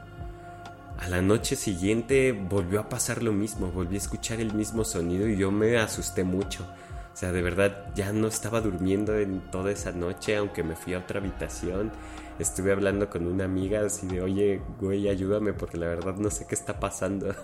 A 0.98 1.10
la 1.10 1.22
noche 1.22 1.58
siguiente 1.58 2.32
volvió 2.32 2.80
a 2.80 2.88
pasar 2.88 3.22
lo 3.22 3.34
mismo, 3.34 3.70
volví 3.72 3.96
a 3.96 3.98
escuchar 3.98 4.39
el 4.39 4.53
mismo 4.53 4.86
sonido 4.86 5.27
y 5.27 5.36
yo 5.36 5.51
me 5.51 5.77
asusté 5.77 6.24
mucho. 6.24 6.65
O 7.13 7.15
sea, 7.18 7.34
de 7.34 7.42
verdad 7.42 7.94
ya 7.96 8.13
no 8.13 8.27
estaba 8.27 8.62
durmiendo 8.62 9.20
en 9.20 9.42
toda 9.51 9.72
esa 9.72 9.92
noche, 9.92 10.38
aunque 10.38 10.63
me 10.63 10.77
fui 10.77 10.94
a 10.94 11.00
otra 11.00 11.20
habitación. 11.20 11.92
Estuve 12.39 12.72
hablando 12.72 13.10
con 13.10 13.27
una 13.27 13.44
amiga 13.44 13.86
así 13.86 14.08
de, 14.08 14.22
oye, 14.22 14.62
güey, 14.80 15.10
ayúdame 15.10 15.51
porque 15.51 15.77
la 15.77 15.88
verdad 15.88 16.15
no 16.15 16.30
sé 16.30 16.48
qué 16.48 16.56
está 16.56 16.80
pasando. 16.80 17.36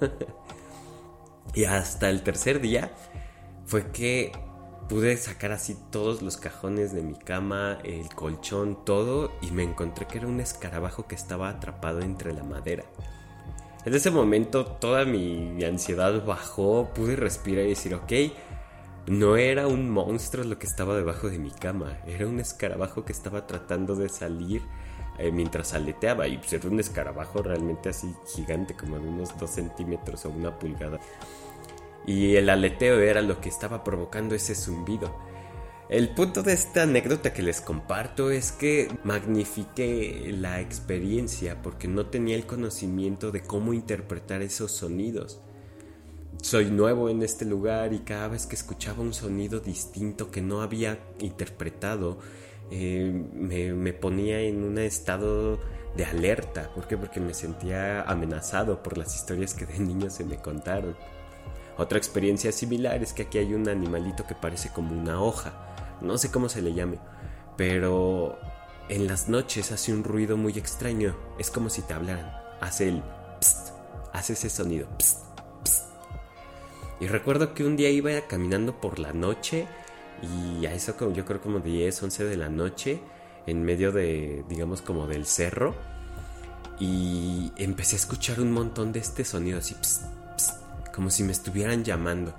y 1.54 1.66
hasta 1.66 2.10
el 2.10 2.24
tercer 2.24 2.62
día 2.62 2.92
fue 3.66 3.92
que 3.92 4.32
pude 4.90 5.16
sacar 5.18 5.52
así 5.52 5.78
todos 5.92 6.24
los 6.24 6.38
cajones 6.38 6.92
de 6.92 7.04
mi 7.04 7.14
cama, 7.14 7.78
el 7.84 8.10
colchón, 8.10 8.84
todo, 8.84 9.32
y 9.40 9.52
me 9.52 9.64
encontré 9.64 10.08
que 10.08 10.18
era 10.18 10.28
un 10.28 10.40
escarabajo 10.40 11.08
que 11.08 11.14
estaba 11.14 11.48
atrapado 11.48 12.02
entre 12.02 12.34
la 12.34 12.44
madera. 12.44 12.84
En 13.86 13.94
ese 13.94 14.10
momento 14.10 14.66
toda 14.66 15.06
mi 15.06 15.64
ansiedad 15.64 16.26
bajó, 16.26 16.90
pude 16.94 17.16
respirar 17.16 17.66
y 17.66 17.70
decir, 17.70 17.94
ok, 17.94 18.12
no 19.08 19.38
era 19.38 19.68
un 19.68 19.90
monstruo 19.90 20.44
lo 20.44 20.58
que 20.58 20.68
estaba 20.68 20.96
debajo 20.96 21.30
de 21.30 21.38
mi 21.38 21.52
cama, 21.52 22.00
era 22.08 22.28
un 22.28 22.40
escarabajo 22.40 23.06
que 23.06 23.14
estaba 23.14 23.46
tratando 23.46 23.96
de 23.96 24.10
salir 24.10 24.64
eh, 25.20 25.32
mientras 25.32 25.74
aleteaba 25.74 26.28
y 26.28 26.38
pues, 26.38 26.54
era 26.54 26.68
un 26.68 26.80
escarabajo 26.80 27.44
realmente 27.44 27.90
así 27.90 28.14
gigante, 28.36 28.74
como 28.74 28.98
de 28.98 29.08
unos 29.08 29.38
2 29.38 29.50
centímetros 29.50 30.26
o 30.26 30.30
una 30.30 30.58
pulgada. 30.58 31.00
Y 32.10 32.38
el 32.38 32.50
aleteo 32.50 33.00
era 33.02 33.22
lo 33.22 33.40
que 33.40 33.50
estaba 33.50 33.84
provocando 33.84 34.34
ese 34.34 34.56
zumbido. 34.56 35.16
El 35.90 36.10
punto 36.10 36.42
de 36.42 36.54
esta 36.54 36.82
anécdota 36.82 37.34
que 37.34 37.44
les 37.44 37.62
comparto 37.62 38.32
es 38.32 38.52
que 38.52 38.88
magnifique 39.04 40.34
la 40.36 40.60
experiencia 40.60 41.62
porque 41.62 41.88
no 41.88 42.08
tenía 42.08 42.36
el 42.36 42.48
conocimiento 42.48 43.30
de 43.30 43.44
cómo 43.44 43.76
interpretar 43.76 44.42
esos 44.42 44.72
sonidos. 44.72 45.40
Soy 46.42 46.72
nuevo 46.72 47.10
en 47.10 47.22
este 47.22 47.46
lugar 47.46 47.94
y 47.94 48.00
cada 48.00 48.30
vez 48.30 48.48
que 48.48 48.56
escuchaba 48.56 49.04
un 49.04 49.14
sonido 49.14 49.60
distinto 49.60 50.32
que 50.32 50.42
no 50.42 50.64
había 50.64 50.98
interpretado, 51.20 52.18
eh, 52.72 53.24
me, 53.36 53.72
me, 53.74 53.94
ponía 53.94 54.42
en 54.42 54.64
un 54.64 54.80
estado 54.80 55.60
de 55.96 56.06
alerta. 56.06 56.74
¿Por 56.74 56.88
qué? 56.88 56.98
Porque 56.98 57.20
me 57.20 57.36
sentía 57.36 58.02
amenazado 58.02 58.82
por 58.82 58.98
las 58.98 59.16
historias 59.16 59.54
que 59.54 59.68
de 59.68 59.78
niño 59.78 60.10
se 60.10 60.26
me 60.26 60.38
contaron. 60.38 60.96
Otra 61.80 61.98
experiencia 61.98 62.52
similar 62.52 63.02
es 63.02 63.14
que 63.14 63.24
aquí 63.24 63.38
hay 63.38 63.54
un 63.54 63.70
animalito 63.70 64.28
que 64.28 64.36
parece 64.36 64.70
como 64.70 65.00
una 65.00 65.22
hoja. 65.22 65.98
No 66.02 66.18
sé 66.18 66.30
cómo 66.30 66.50
se 66.50 66.62
le 66.62 66.74
llame, 66.74 67.00
pero 67.56 68.38
en 68.90 69.08
las 69.08 69.30
noches 69.30 69.72
hace 69.72 69.94
un 69.94 70.04
ruido 70.04 70.36
muy 70.36 70.58
extraño, 70.58 71.16
es 71.38 71.50
como 71.50 71.70
si 71.70 71.82
te 71.82 71.94
hablaran, 71.94 72.34
hace 72.60 72.90
el 72.90 73.02
pst, 73.40 73.70
hace 74.12 74.34
ese 74.34 74.50
sonido, 74.50 74.90
pst, 74.98 75.20
pst. 75.64 75.86
Y 77.00 77.08
recuerdo 77.08 77.54
que 77.54 77.64
un 77.64 77.78
día 77.78 77.90
iba 77.90 78.12
caminando 78.28 78.82
por 78.82 79.00
la 79.00 79.14
noche 79.14 79.66
y 80.22 80.66
a 80.66 80.74
eso 80.74 80.98
yo 81.14 81.24
creo 81.24 81.42
como 81.42 81.60
10, 81.60 82.04
11 82.04 82.26
de 82.26 82.36
la 82.36 82.50
noche, 82.50 83.00
en 83.48 83.64
medio 83.64 83.94
de, 83.94 84.44
digamos 84.50 84.82
como 84.82 85.08
del 85.08 85.26
cerro, 85.26 85.76
y 86.78 87.54
empecé 87.56 87.96
a 87.96 88.00
escuchar 88.00 88.42
un 88.42 88.52
montón 88.52 88.92
de 88.92 89.00
este 89.00 89.24
sonido 89.24 89.60
así, 89.60 89.78
como 90.94 91.10
si 91.10 91.24
me 91.24 91.32
estuvieran 91.32 91.84
llamando. 91.84 92.34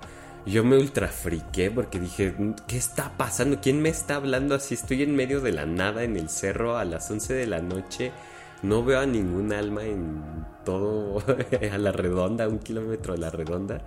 Yo 0.45 0.63
me 0.63 0.77
ultra 0.77 1.07
friqué 1.07 1.69
porque 1.69 1.99
dije, 1.99 2.33
¿qué 2.67 2.77
está 2.77 3.15
pasando? 3.15 3.59
¿Quién 3.61 3.81
me 3.81 3.89
está 3.89 4.15
hablando 4.15 4.55
así? 4.55 4.73
Estoy 4.73 5.03
en 5.03 5.15
medio 5.15 5.39
de 5.39 5.51
la 5.51 5.65
nada 5.67 6.03
en 6.03 6.17
el 6.17 6.29
cerro 6.29 6.77
a 6.77 6.85
las 6.85 7.09
11 7.11 7.33
de 7.33 7.45
la 7.45 7.61
noche. 7.61 8.11
No 8.63 8.83
veo 8.83 8.99
a 8.99 9.05
ningún 9.05 9.53
alma 9.53 9.83
en 9.83 10.45
todo, 10.65 11.23
a 11.71 11.77
la 11.77 11.91
redonda, 11.91 12.47
un 12.47 12.59
kilómetro 12.59 13.13
a 13.13 13.17
la 13.17 13.29
redonda. 13.29 13.81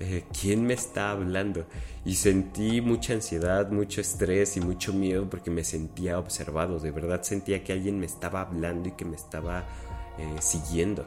Eh, 0.00 0.24
¿Quién 0.38 0.64
me 0.66 0.74
está 0.74 1.10
hablando? 1.10 1.66
Y 2.04 2.14
sentí 2.14 2.80
mucha 2.80 3.12
ansiedad, 3.14 3.70
mucho 3.70 4.00
estrés 4.00 4.56
y 4.56 4.60
mucho 4.60 4.94
miedo 4.94 5.28
porque 5.28 5.50
me 5.50 5.64
sentía 5.64 6.18
observado. 6.18 6.78
De 6.78 6.90
verdad 6.90 7.22
sentía 7.22 7.62
que 7.64 7.72
alguien 7.72 7.98
me 7.98 8.06
estaba 8.06 8.42
hablando 8.42 8.88
y 8.88 8.92
que 8.92 9.04
me 9.04 9.16
estaba 9.16 9.64
eh, 10.18 10.36
siguiendo. 10.40 11.06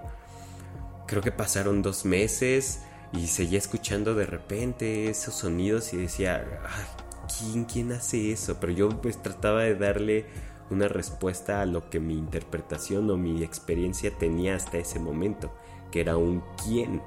Creo 1.08 1.22
que 1.22 1.32
pasaron 1.32 1.82
dos 1.82 2.06
meses 2.06 2.82
y 3.12 3.28
seguía 3.28 3.60
escuchando 3.60 4.16
de 4.16 4.26
repente 4.26 5.10
esos 5.10 5.36
sonidos 5.36 5.94
y 5.94 5.98
decía, 5.98 6.62
¿quién, 7.38 7.66
¿quién 7.66 7.92
hace 7.92 8.32
eso? 8.32 8.58
Pero 8.60 8.74
yo 8.74 8.90
pues 9.02 9.22
trataba 9.22 9.64
de 9.64 9.76
darle 9.76 10.26
una 10.70 10.88
respuesta 10.88 11.62
a 11.62 11.66
lo 11.66 11.90
que 11.90 12.00
mi 12.00 12.14
interpretación 12.14 13.10
o 13.10 13.18
mi 13.18 13.44
experiencia 13.44 14.12
tenía 14.18 14.56
hasta 14.56 14.78
ese 14.78 15.00
momento, 15.00 15.54
que 15.92 16.02
era 16.02 16.18
un 16.18 16.44
quién. 16.64 17.02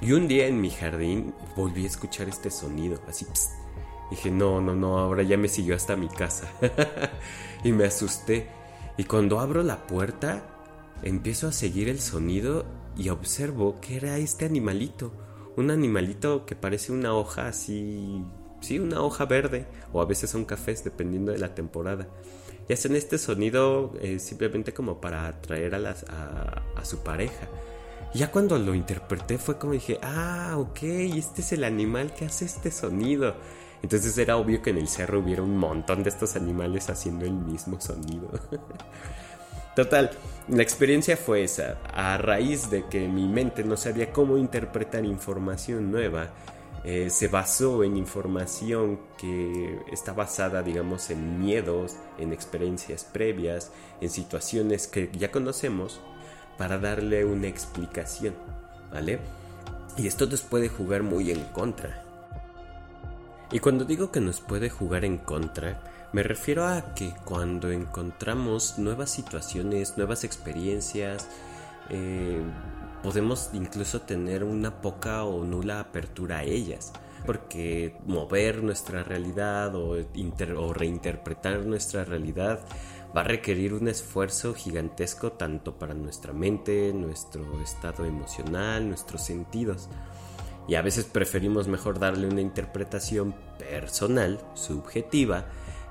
Y 0.00 0.12
un 0.12 0.28
día 0.28 0.46
en 0.46 0.60
mi 0.60 0.70
jardín 0.70 1.34
volví 1.56 1.84
a 1.84 1.88
escuchar 1.88 2.28
este 2.28 2.50
sonido, 2.50 3.00
así, 3.08 3.26
dije, 4.10 4.30
no, 4.30 4.60
no, 4.60 4.74
no, 4.74 4.98
ahora 4.98 5.22
ya 5.22 5.36
me 5.36 5.48
siguió 5.48 5.74
hasta 5.74 5.96
mi 5.96 6.08
casa. 6.08 6.48
y 7.64 7.72
me 7.72 7.84
asusté. 7.84 8.48
Y 8.96 9.04
cuando 9.04 9.40
abro 9.40 9.62
la 9.62 9.86
puerta, 9.86 10.42
empiezo 11.02 11.48
a 11.48 11.52
seguir 11.52 11.88
el 11.88 12.00
sonido 12.00 12.64
y 12.96 13.08
observo 13.08 13.80
que 13.80 13.96
era 13.96 14.18
este 14.18 14.44
animalito, 14.44 15.12
un 15.56 15.70
animalito 15.70 16.46
que 16.46 16.56
parece 16.56 16.92
una 16.92 17.14
hoja 17.14 17.48
así, 17.48 18.24
sí, 18.60 18.78
una 18.78 19.02
hoja 19.02 19.24
verde, 19.24 19.66
o 19.92 20.00
a 20.00 20.06
veces 20.06 20.30
son 20.30 20.44
cafés 20.44 20.84
dependiendo 20.84 21.32
de 21.32 21.38
la 21.38 21.54
temporada. 21.54 22.08
Y 22.68 22.72
hacen 22.72 22.94
este 22.94 23.18
sonido 23.18 23.92
eh, 24.00 24.18
simplemente 24.18 24.72
como 24.72 25.00
para 25.00 25.26
atraer 25.26 25.74
a, 25.74 26.84
su 26.84 26.98
pareja. 26.98 27.48
Ya 28.14 28.30
cuando 28.30 28.58
lo 28.58 28.74
interpreté 28.74 29.38
fue 29.38 29.58
como 29.58 29.72
dije, 29.72 29.98
ah, 30.02 30.56
ok, 30.58 30.82
este 30.82 31.40
es 31.40 31.52
el 31.52 31.64
animal 31.64 32.14
que 32.14 32.26
hace 32.26 32.44
este 32.44 32.70
sonido. 32.70 33.34
Entonces 33.82 34.16
era 34.16 34.36
obvio 34.36 34.62
que 34.62 34.70
en 34.70 34.78
el 34.78 34.86
cerro 34.86 35.20
hubiera 35.20 35.42
un 35.42 35.56
montón 35.56 36.02
de 36.04 36.10
estos 36.10 36.36
animales 36.36 36.88
haciendo 36.88 37.24
el 37.24 37.32
mismo 37.32 37.80
sonido. 37.80 38.30
Total, 39.74 40.10
la 40.48 40.62
experiencia 40.62 41.16
fue 41.16 41.44
esa. 41.44 41.78
A 41.94 42.18
raíz 42.18 42.70
de 42.70 42.84
que 42.86 43.08
mi 43.08 43.26
mente 43.26 43.64
no 43.64 43.76
sabía 43.76 44.12
cómo 44.12 44.36
interpretar 44.36 45.04
información 45.04 45.90
nueva, 45.90 46.28
eh, 46.84 47.10
se 47.10 47.28
basó 47.28 47.84
en 47.84 47.96
información 47.96 49.00
que 49.16 49.78
está 49.90 50.12
basada, 50.12 50.62
digamos, 50.62 51.10
en 51.10 51.40
miedos, 51.40 51.96
en 52.18 52.32
experiencias 52.32 53.04
previas, 53.04 53.70
en 54.00 54.10
situaciones 54.10 54.88
que 54.88 55.08
ya 55.12 55.30
conocemos, 55.30 56.00
para 56.58 56.78
darle 56.78 57.24
una 57.24 57.46
explicación, 57.46 58.34
¿vale? 58.92 59.20
Y 59.96 60.06
esto 60.06 60.26
nos 60.26 60.42
puede 60.42 60.68
jugar 60.68 61.02
muy 61.02 61.30
en 61.30 61.44
contra. 61.44 62.04
Y 63.52 63.60
cuando 63.60 63.84
digo 63.84 64.10
que 64.10 64.20
nos 64.20 64.40
puede 64.40 64.68
jugar 64.68 65.04
en 65.04 65.18
contra, 65.18 65.80
me 66.12 66.22
refiero 66.22 66.66
a 66.66 66.94
que 66.94 67.14
cuando 67.24 67.70
encontramos 67.70 68.78
nuevas 68.78 69.10
situaciones, 69.10 69.96
nuevas 69.96 70.24
experiencias, 70.24 71.26
eh, 71.88 72.42
podemos 73.02 73.50
incluso 73.54 74.02
tener 74.02 74.44
una 74.44 74.80
poca 74.82 75.24
o 75.24 75.44
nula 75.44 75.80
apertura 75.80 76.38
a 76.38 76.44
ellas. 76.44 76.92
Porque 77.24 77.96
mover 78.06 78.62
nuestra 78.62 79.04
realidad 79.04 79.74
o, 79.76 79.96
o 79.96 80.72
reinterpretar 80.72 81.64
nuestra 81.64 82.04
realidad 82.04 82.60
va 83.16 83.20
a 83.20 83.24
requerir 83.24 83.74
un 83.74 83.88
esfuerzo 83.88 84.54
gigantesco 84.54 85.32
tanto 85.32 85.78
para 85.78 85.94
nuestra 85.94 86.32
mente, 86.32 86.92
nuestro 86.92 87.60
estado 87.62 88.04
emocional, 88.04 88.88
nuestros 88.88 89.22
sentidos. 89.22 89.88
Y 90.68 90.74
a 90.74 90.82
veces 90.82 91.04
preferimos 91.04 91.68
mejor 91.68 91.98
darle 91.98 92.26
una 92.26 92.40
interpretación 92.40 93.34
personal, 93.58 94.40
subjetiva, 94.54 95.46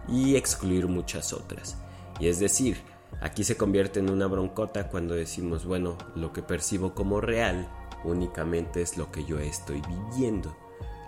y 0.07 0.35
excluir 0.35 0.87
muchas 0.87 1.33
otras. 1.33 1.77
Y 2.19 2.27
es 2.27 2.39
decir, 2.39 2.77
aquí 3.21 3.43
se 3.43 3.57
convierte 3.57 3.99
en 3.99 4.09
una 4.09 4.27
broncota 4.27 4.89
cuando 4.89 5.15
decimos, 5.15 5.65
bueno, 5.65 5.97
lo 6.15 6.31
que 6.33 6.41
percibo 6.41 6.93
como 6.93 7.21
real 7.21 7.67
únicamente 8.03 8.81
es 8.81 8.97
lo 8.97 9.11
que 9.11 9.25
yo 9.25 9.39
estoy 9.39 9.81
viviendo, 9.81 10.55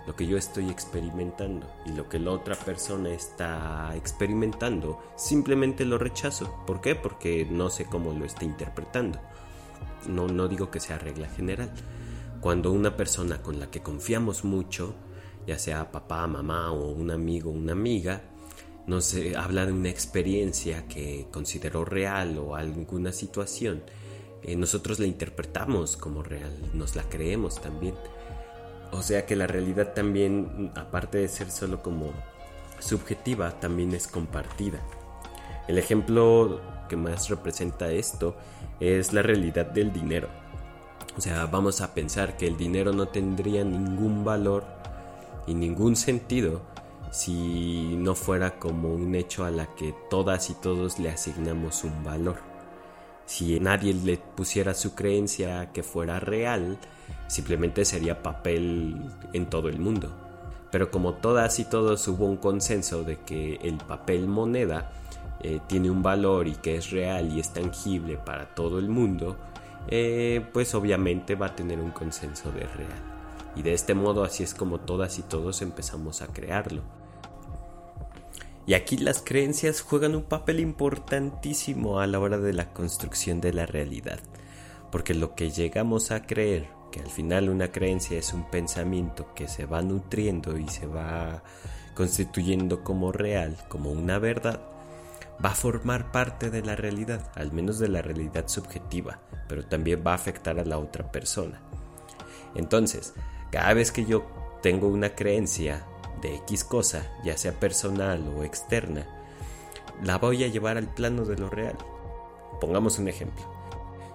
lo 0.06 0.14
que 0.14 0.26
yo 0.26 0.36
estoy 0.36 0.70
experimentando 0.70 1.66
y 1.86 1.92
lo 1.92 2.08
que 2.08 2.18
la 2.18 2.30
otra 2.30 2.54
persona 2.56 3.10
está 3.10 3.94
experimentando, 3.96 5.00
simplemente 5.16 5.84
lo 5.84 5.98
rechazo. 5.98 6.62
¿Por 6.66 6.80
qué? 6.80 6.94
Porque 6.94 7.46
no 7.50 7.70
sé 7.70 7.86
cómo 7.86 8.12
lo 8.12 8.24
está 8.24 8.44
interpretando. 8.44 9.18
No, 10.08 10.26
no 10.28 10.48
digo 10.48 10.70
que 10.70 10.80
sea 10.80 10.98
regla 10.98 11.28
general. 11.28 11.72
Cuando 12.40 12.72
una 12.72 12.96
persona 12.96 13.40
con 13.40 13.58
la 13.58 13.70
que 13.70 13.80
confiamos 13.80 14.44
mucho, 14.44 14.94
ya 15.46 15.58
sea 15.58 15.90
papá, 15.90 16.26
mamá 16.26 16.72
o 16.72 16.90
un 16.90 17.10
amigo, 17.10 17.50
una 17.50 17.72
amiga, 17.72 18.22
nos 18.86 19.16
habla 19.36 19.66
de 19.66 19.72
una 19.72 19.88
experiencia 19.88 20.86
que 20.86 21.26
consideró 21.30 21.84
real 21.84 22.38
o 22.38 22.54
alguna 22.56 23.12
situación, 23.12 23.82
eh, 24.42 24.56
nosotros 24.56 24.98
la 24.98 25.06
interpretamos 25.06 25.96
como 25.96 26.22
real, 26.22 26.52
nos 26.74 26.96
la 26.96 27.02
creemos 27.04 27.60
también. 27.60 27.94
O 28.92 29.02
sea 29.02 29.26
que 29.26 29.36
la 29.36 29.46
realidad 29.46 29.94
también, 29.94 30.70
aparte 30.74 31.18
de 31.18 31.28
ser 31.28 31.50
solo 31.50 31.82
como 31.82 32.12
subjetiva, 32.78 33.58
también 33.58 33.94
es 33.94 34.06
compartida. 34.06 34.80
El 35.66 35.78
ejemplo 35.78 36.60
que 36.88 36.96
más 36.96 37.28
representa 37.28 37.90
esto 37.90 38.36
es 38.80 39.12
la 39.12 39.22
realidad 39.22 39.66
del 39.66 39.92
dinero. 39.92 40.28
O 41.16 41.20
sea, 41.20 41.46
vamos 41.46 41.80
a 41.80 41.94
pensar 41.94 42.36
que 42.36 42.46
el 42.46 42.56
dinero 42.56 42.92
no 42.92 43.08
tendría 43.08 43.64
ningún 43.64 44.24
valor 44.24 44.64
y 45.46 45.54
ningún 45.54 45.96
sentido 45.96 46.60
si 47.14 47.94
no 47.96 48.16
fuera 48.16 48.58
como 48.58 48.92
un 48.92 49.14
hecho 49.14 49.44
a 49.44 49.50
la 49.52 49.72
que 49.76 49.94
todas 50.10 50.50
y 50.50 50.54
todos 50.54 50.98
le 50.98 51.10
asignamos 51.10 51.84
un 51.84 52.02
valor. 52.02 52.38
Si 53.24 53.60
nadie 53.60 53.94
le 53.94 54.16
pusiera 54.16 54.74
su 54.74 54.96
creencia 54.96 55.70
que 55.72 55.84
fuera 55.84 56.18
real, 56.18 56.76
simplemente 57.28 57.84
sería 57.84 58.20
papel 58.20 59.00
en 59.32 59.46
todo 59.46 59.68
el 59.68 59.78
mundo. 59.78 60.10
Pero 60.72 60.90
como 60.90 61.14
todas 61.14 61.60
y 61.60 61.64
todos 61.66 62.08
hubo 62.08 62.26
un 62.26 62.36
consenso 62.36 63.04
de 63.04 63.20
que 63.20 63.60
el 63.62 63.76
papel 63.76 64.26
moneda 64.26 64.90
eh, 65.40 65.60
tiene 65.68 65.92
un 65.92 66.02
valor 66.02 66.48
y 66.48 66.56
que 66.56 66.78
es 66.78 66.90
real 66.90 67.30
y 67.30 67.38
es 67.38 67.52
tangible 67.52 68.16
para 68.16 68.56
todo 68.56 68.80
el 68.80 68.88
mundo, 68.88 69.36
eh, 69.86 70.44
pues 70.52 70.74
obviamente 70.74 71.36
va 71.36 71.46
a 71.46 71.54
tener 71.54 71.78
un 71.78 71.92
consenso 71.92 72.50
de 72.50 72.66
real. 72.66 73.14
Y 73.54 73.62
de 73.62 73.72
este 73.72 73.94
modo 73.94 74.24
así 74.24 74.42
es 74.42 74.52
como 74.52 74.80
todas 74.80 75.20
y 75.20 75.22
todos 75.22 75.62
empezamos 75.62 76.20
a 76.20 76.26
crearlo. 76.26 77.03
Y 78.66 78.74
aquí 78.74 78.96
las 78.96 79.20
creencias 79.20 79.82
juegan 79.82 80.14
un 80.14 80.24
papel 80.24 80.60
importantísimo 80.60 82.00
a 82.00 82.06
la 82.06 82.18
hora 82.18 82.38
de 82.38 82.54
la 82.54 82.72
construcción 82.72 83.40
de 83.40 83.52
la 83.52 83.66
realidad, 83.66 84.20
porque 84.90 85.12
lo 85.12 85.34
que 85.34 85.50
llegamos 85.50 86.10
a 86.10 86.22
creer, 86.26 86.68
que 86.90 87.00
al 87.00 87.10
final 87.10 87.50
una 87.50 87.70
creencia 87.72 88.18
es 88.18 88.32
un 88.32 88.48
pensamiento 88.50 89.34
que 89.34 89.48
se 89.48 89.66
va 89.66 89.82
nutriendo 89.82 90.56
y 90.56 90.68
se 90.68 90.86
va 90.86 91.42
constituyendo 91.94 92.82
como 92.82 93.12
real, 93.12 93.56
como 93.68 93.90
una 93.90 94.18
verdad, 94.18 94.60
va 95.44 95.50
a 95.50 95.54
formar 95.54 96.10
parte 96.10 96.50
de 96.50 96.62
la 96.62 96.74
realidad, 96.74 97.30
al 97.34 97.52
menos 97.52 97.78
de 97.78 97.88
la 97.88 98.00
realidad 98.00 98.48
subjetiva, 98.48 99.20
pero 99.46 99.66
también 99.66 100.02
va 100.06 100.12
a 100.12 100.16
afectar 100.16 100.58
a 100.58 100.64
la 100.64 100.78
otra 100.78 101.10
persona. 101.12 101.60
Entonces, 102.54 103.12
cada 103.50 103.74
vez 103.74 103.92
que 103.92 104.06
yo 104.06 104.24
tengo 104.62 104.88
una 104.88 105.14
creencia 105.14 105.84
de 106.20 106.36
X 106.36 106.64
cosa, 106.64 107.10
ya 107.24 107.36
sea 107.36 107.52
personal 107.52 108.26
o 108.36 108.44
externa, 108.44 109.06
la 110.02 110.18
voy 110.18 110.44
a 110.44 110.48
llevar 110.48 110.76
al 110.76 110.92
plano 110.92 111.24
de 111.24 111.36
lo 111.36 111.50
real. 111.50 111.76
Pongamos 112.60 112.98
un 112.98 113.08
ejemplo. 113.08 113.44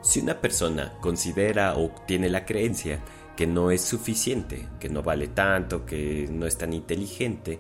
Si 0.02 0.20
una 0.20 0.40
persona 0.40 0.94
considera 1.02 1.76
o 1.76 1.92
tiene 2.08 2.30
la 2.30 2.46
creencia 2.46 3.00
que 3.36 3.48
no 3.48 3.72
es 3.72 3.82
suficiente, 3.82 4.68
que 4.80 4.90
no 4.90 5.04
vale 5.04 5.28
tanto, 5.28 5.86
que 5.86 6.28
no 6.32 6.46
es 6.46 6.58
tan 6.58 6.74
inteligente, 6.74 7.60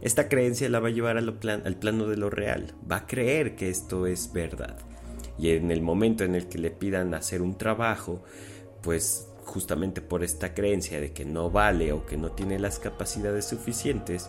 esta 0.00 0.28
creencia 0.28 0.68
la 0.68 0.80
va 0.80 0.88
a 0.88 0.92
llevar 0.92 1.16
al, 1.16 1.38
al 1.64 1.76
plano 1.76 2.06
de 2.06 2.16
lo 2.16 2.30
real, 2.30 2.74
va 2.90 2.96
a 2.96 3.06
creer 3.06 3.54
que 3.56 3.70
esto 3.70 4.06
es 4.06 4.32
verdad. 4.32 4.76
Y 5.38 5.50
en 5.50 5.70
el 5.70 5.80
momento 5.80 6.24
en 6.24 6.34
el 6.34 6.48
que 6.48 6.58
le 6.58 6.70
pidan 6.70 7.14
hacer 7.14 7.40
un 7.40 7.56
trabajo, 7.56 8.22
pues 8.82 9.28
justamente 9.44 10.00
por 10.00 10.22
esta 10.22 10.54
creencia 10.54 11.00
de 11.00 11.12
que 11.12 11.24
no 11.24 11.50
vale 11.50 11.92
o 11.92 12.06
que 12.06 12.16
no 12.16 12.32
tiene 12.32 12.58
las 12.58 12.78
capacidades 12.78 13.46
suficientes, 13.46 14.28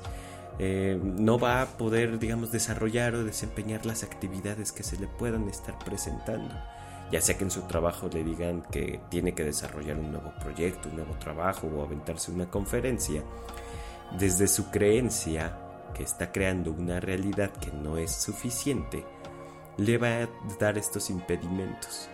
eh, 0.60 1.00
no 1.02 1.40
va 1.40 1.62
a 1.62 1.66
poder, 1.66 2.20
digamos, 2.20 2.52
desarrollar 2.52 3.16
o 3.16 3.24
desempeñar 3.24 3.86
las 3.86 4.04
actividades 4.04 4.72
que 4.72 4.84
se 4.84 4.98
le 4.98 5.08
puedan 5.08 5.48
estar 5.50 5.78
presentando. 5.80 6.54
Ya 7.12 7.22
sea 7.22 7.38
que 7.38 7.44
en 7.44 7.52
su 7.52 7.62
trabajo 7.64 8.10
le 8.12 8.24
digan 8.24 8.64
que 8.72 9.00
tiene 9.10 9.34
que 9.34 9.44
desarrollar 9.44 9.98
un 9.98 10.12
nuevo 10.12 10.34
proyecto, 10.40 10.90
un 10.90 10.98
nuevo 10.98 11.14
trabajo 11.16 11.68
o 11.68 11.84
aventarse 11.84 12.32
una 12.32 12.50
conferencia, 12.50 13.24
desde 14.18 14.48
su 14.48 14.70
creencia 14.70 15.58
que 15.94 16.04
está 16.04 16.32
creando 16.32 16.72
una 16.72 17.00
realidad 17.00 17.52
que 17.52 17.72
no 17.72 17.98
es 17.98 18.12
suficiente, 18.12 19.06
le 19.78 19.98
va 19.98 20.24
a 20.24 20.30
dar 20.60 20.78
estos 20.78 21.10
impedimentos. 21.10 22.10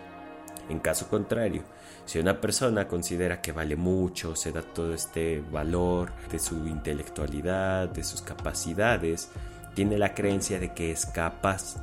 En 0.68 0.78
caso 0.78 1.08
contrario, 1.08 1.62
si 2.10 2.18
una 2.18 2.40
persona 2.40 2.88
considera 2.88 3.40
que 3.40 3.52
vale 3.52 3.76
mucho, 3.76 4.34
se 4.34 4.50
da 4.50 4.62
todo 4.62 4.94
este 4.94 5.44
valor 5.52 6.10
de 6.32 6.40
su 6.40 6.66
intelectualidad, 6.66 7.88
de 7.88 8.02
sus 8.02 8.20
capacidades, 8.20 9.28
tiene 9.76 9.96
la 9.96 10.12
creencia 10.12 10.58
de 10.58 10.74
que 10.74 10.90
es 10.90 11.06
capaz. 11.06 11.76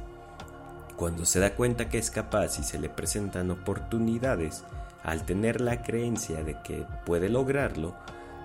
Cuando 0.98 1.26
se 1.26 1.40
da 1.40 1.56
cuenta 1.56 1.88
que 1.88 1.98
es 1.98 2.12
capaz 2.12 2.60
y 2.60 2.63
se 2.63 2.78
le 2.78 2.90
presentan 2.90 3.52
oportunidades, 3.52 4.66
al 5.02 5.24
tener 5.26 5.62
la 5.62 5.82
creencia 5.82 6.44
de 6.44 6.62
que 6.62 6.86
puede 7.06 7.30
lograrlo, 7.30 7.96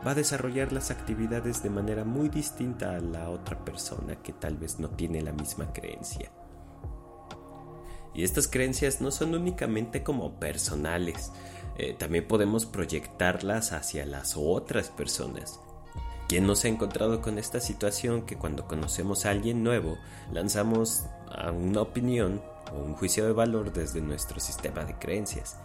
va 0.06 0.12
a 0.12 0.14
desarrollar 0.14 0.72
las 0.72 0.92
actividades 0.92 1.64
de 1.64 1.70
manera 1.70 2.04
muy 2.04 2.28
distinta 2.28 2.94
a 2.94 3.00
la 3.00 3.28
otra 3.28 3.58
persona 3.58 4.14
que 4.22 4.32
tal 4.32 4.56
vez 4.56 4.78
no 4.78 4.88
tiene 4.88 5.20
la 5.20 5.32
misma 5.32 5.72
creencia. 5.72 6.30
Y 8.14 8.24
estas 8.24 8.48
creencias 8.48 9.00
no 9.00 9.10
son 9.10 9.34
únicamente 9.34 10.02
como 10.02 10.38
personales, 10.38 11.32
eh, 11.78 11.94
también 11.98 12.26
podemos 12.28 12.66
proyectarlas 12.66 13.72
hacia 13.72 14.04
las 14.04 14.34
otras 14.36 14.90
personas. 14.90 15.60
¿Quién 16.28 16.46
no 16.46 16.54
se 16.54 16.68
ha 16.68 16.70
encontrado 16.70 17.20
con 17.20 17.38
esta 17.38 17.60
situación 17.60 18.22
que 18.22 18.36
cuando 18.36 18.66
conocemos 18.66 19.24
a 19.24 19.30
alguien 19.30 19.62
nuevo 19.62 19.98
lanzamos 20.32 21.04
a 21.30 21.50
una 21.50 21.82
opinión 21.82 22.42
o 22.72 22.78
un 22.78 22.94
juicio 22.94 23.26
de 23.26 23.32
valor 23.32 23.72
desde 23.72 24.00
nuestro 24.00 24.40
sistema 24.40 24.84
de 24.84 24.98
creencias? 24.98 25.56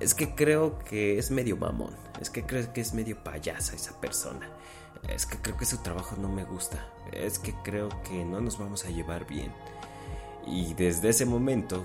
Es 0.00 0.14
que 0.14 0.34
creo 0.34 0.78
que 0.78 1.18
es 1.18 1.30
medio 1.30 1.56
mamón, 1.56 1.94
es 2.20 2.30
que 2.30 2.44
creo 2.44 2.72
que 2.72 2.80
es 2.80 2.94
medio 2.94 3.22
payasa 3.22 3.76
esa 3.76 3.98
persona, 4.00 4.50
es 5.08 5.24
que 5.24 5.38
creo 5.38 5.56
que 5.56 5.66
su 5.66 5.78
trabajo 5.78 6.16
no 6.16 6.28
me 6.28 6.44
gusta, 6.44 6.86
es 7.12 7.38
que 7.38 7.54
creo 7.62 7.88
que 8.02 8.24
no 8.24 8.40
nos 8.40 8.58
vamos 8.58 8.84
a 8.84 8.90
llevar 8.90 9.26
bien. 9.26 9.52
Y 10.46 10.74
desde 10.74 11.10
ese 11.10 11.26
momento 11.26 11.84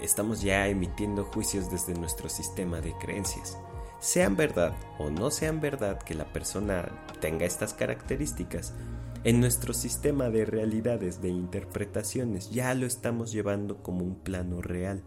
estamos 0.00 0.42
ya 0.42 0.66
emitiendo 0.68 1.24
juicios 1.24 1.70
desde 1.70 1.94
nuestro 1.94 2.28
sistema 2.28 2.80
de 2.80 2.94
creencias. 2.94 3.58
Sean 4.00 4.36
verdad 4.36 4.74
o 4.98 5.10
no 5.10 5.30
sean 5.30 5.60
verdad 5.60 5.98
que 5.98 6.14
la 6.14 6.24
persona 6.32 6.90
tenga 7.20 7.44
estas 7.44 7.74
características, 7.74 8.74
en 9.22 9.40
nuestro 9.40 9.74
sistema 9.74 10.30
de 10.30 10.46
realidades, 10.46 11.20
de 11.20 11.28
interpretaciones, 11.28 12.50
ya 12.50 12.74
lo 12.74 12.86
estamos 12.86 13.32
llevando 13.32 13.82
como 13.82 14.02
un 14.02 14.14
plano 14.14 14.62
real. 14.62 15.02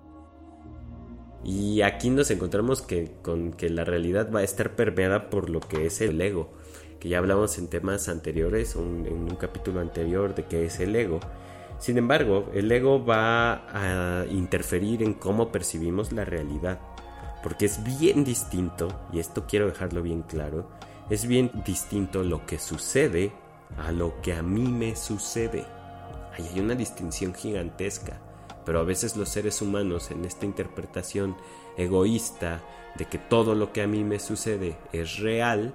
Y 1.44 1.82
aquí 1.82 2.12
nos 2.12 2.30
encontramos 2.30 2.84
que, 2.84 3.12
con 3.24 3.54
que 3.54 3.72
la 3.72 3.84
realidad 3.84 4.32
va 4.32 4.42
a 4.42 4.44
estar 4.44 4.76
permeada 4.76 5.32
por 5.32 5.50
lo 5.50 5.60
que 5.60 5.88
es 5.88 6.00
el 6.00 6.22
ego, 6.22 6.54
que 7.00 7.10
ya 7.10 7.18
hablamos 7.18 7.58
en 7.58 7.68
temas 7.68 8.08
anteriores, 8.08 8.76
en 8.76 9.12
un 9.12 9.36
capítulo 9.36 9.80
anterior 9.80 10.36
de 10.36 10.46
qué 10.46 10.66
es 10.66 10.80
el 10.80 10.96
ego 10.96 11.20
sin 11.80 11.98
embargo, 11.98 12.50
el 12.54 12.72
ego 12.72 13.04
va 13.04 13.66
a 13.74 14.26
interferir 14.28 15.04
en 15.04 15.14
cómo 15.14 15.52
percibimos 15.52 16.12
la 16.12 16.26
realidad, 16.26 16.80
porque 17.42 17.66
es 17.66 17.84
bien 17.84 18.24
distinto, 18.24 18.88
y 19.12 19.20
esto 19.20 19.46
quiero 19.48 19.68
dejarlo 19.68 20.02
bien 20.02 20.22
claro, 20.24 20.70
es 21.10 21.28
bien 21.28 21.52
distinto 21.66 22.24
lo 22.24 22.46
que 22.46 22.58
sucede 22.58 23.34
a 23.78 23.92
lo 23.92 24.22
que 24.22 24.34
a 24.34 24.42
mí 24.42 24.64
me 24.64 24.96
sucede. 24.96 25.66
Hay 26.34 26.60
una 26.60 26.76
distinción 26.76 27.34
gigantesca, 27.34 28.20
pero 28.66 28.80
a 28.80 28.84
veces 28.84 29.18
los 29.18 29.30
seres 29.30 29.62
humanos 29.62 30.12
en 30.12 30.26
esta 30.26 30.46
interpretación 30.46 31.36
egoísta 31.78 32.62
de 32.96 33.06
que 33.06 33.18
todo 33.18 33.56
lo 33.56 33.74
que 33.74 33.82
a 33.82 33.88
mí 33.88 34.04
me 34.04 34.20
sucede 34.20 34.78
es 34.92 35.18
real, 35.18 35.74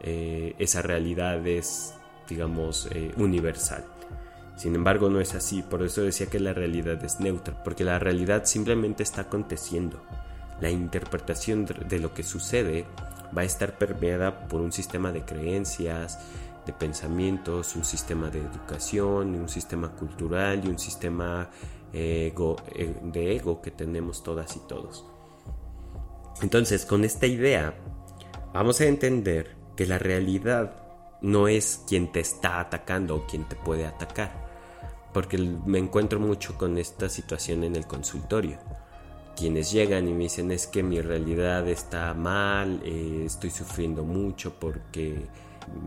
eh, 0.00 0.54
esa 0.58 0.82
realidad 0.82 1.46
es, 1.46 1.94
digamos, 2.28 2.88
eh, 2.92 3.12
universal. 3.16 3.84
Sin 4.56 4.74
embargo, 4.74 5.10
no 5.10 5.20
es 5.20 5.34
así, 5.34 5.62
por 5.62 5.82
eso 5.82 6.02
decía 6.02 6.26
que 6.26 6.38
la 6.38 6.52
realidad 6.52 7.02
es 7.04 7.20
neutra, 7.20 7.62
porque 7.64 7.84
la 7.84 7.98
realidad 7.98 8.44
simplemente 8.44 9.02
está 9.02 9.22
aconteciendo. 9.22 10.02
La 10.60 10.70
interpretación 10.70 11.66
de 11.66 11.98
lo 11.98 12.14
que 12.14 12.22
sucede 12.22 12.84
va 13.36 13.42
a 13.42 13.44
estar 13.44 13.76
permeada 13.76 14.46
por 14.48 14.60
un 14.60 14.72
sistema 14.72 15.10
de 15.10 15.24
creencias, 15.24 16.18
de 16.64 16.72
pensamientos, 16.72 17.76
un 17.76 17.84
sistema 17.84 18.30
de 18.30 18.40
educación, 18.40 19.34
un 19.34 19.48
sistema 19.48 19.90
cultural 19.90 20.64
y 20.64 20.68
un 20.68 20.78
sistema 20.78 21.50
ego, 21.92 22.56
eh, 22.74 22.94
de 23.02 23.36
ego 23.36 23.60
que 23.60 23.70
tenemos 23.70 24.22
todas 24.22 24.56
y 24.56 24.60
todos. 24.60 25.04
Entonces, 26.42 26.86
con 26.86 27.04
esta 27.04 27.26
idea, 27.26 27.74
vamos 28.52 28.80
a 28.80 28.86
entender 28.86 29.56
que 29.76 29.86
la 29.86 29.98
realidad 29.98 30.76
no 31.20 31.48
es 31.48 31.82
quien 31.88 32.12
te 32.12 32.20
está 32.20 32.60
atacando 32.60 33.16
o 33.16 33.26
quien 33.26 33.44
te 33.44 33.56
puede 33.56 33.86
atacar. 33.86 34.43
Porque 35.14 35.38
me 35.38 35.78
encuentro 35.78 36.20
mucho 36.20 36.58
con 36.58 36.76
esta 36.76 37.08
situación 37.08 37.64
en 37.64 37.76
el 37.76 37.86
consultorio. 37.86 38.58
Quienes 39.34 39.72
llegan 39.72 40.06
y 40.06 40.12
me 40.12 40.24
dicen 40.24 40.50
es 40.50 40.66
que 40.66 40.82
mi 40.82 41.00
realidad 41.00 41.66
está 41.68 42.12
mal, 42.12 42.82
eh, 42.84 43.22
estoy 43.24 43.48
sufriendo 43.48 44.04
mucho 44.04 44.52
porque 44.60 45.26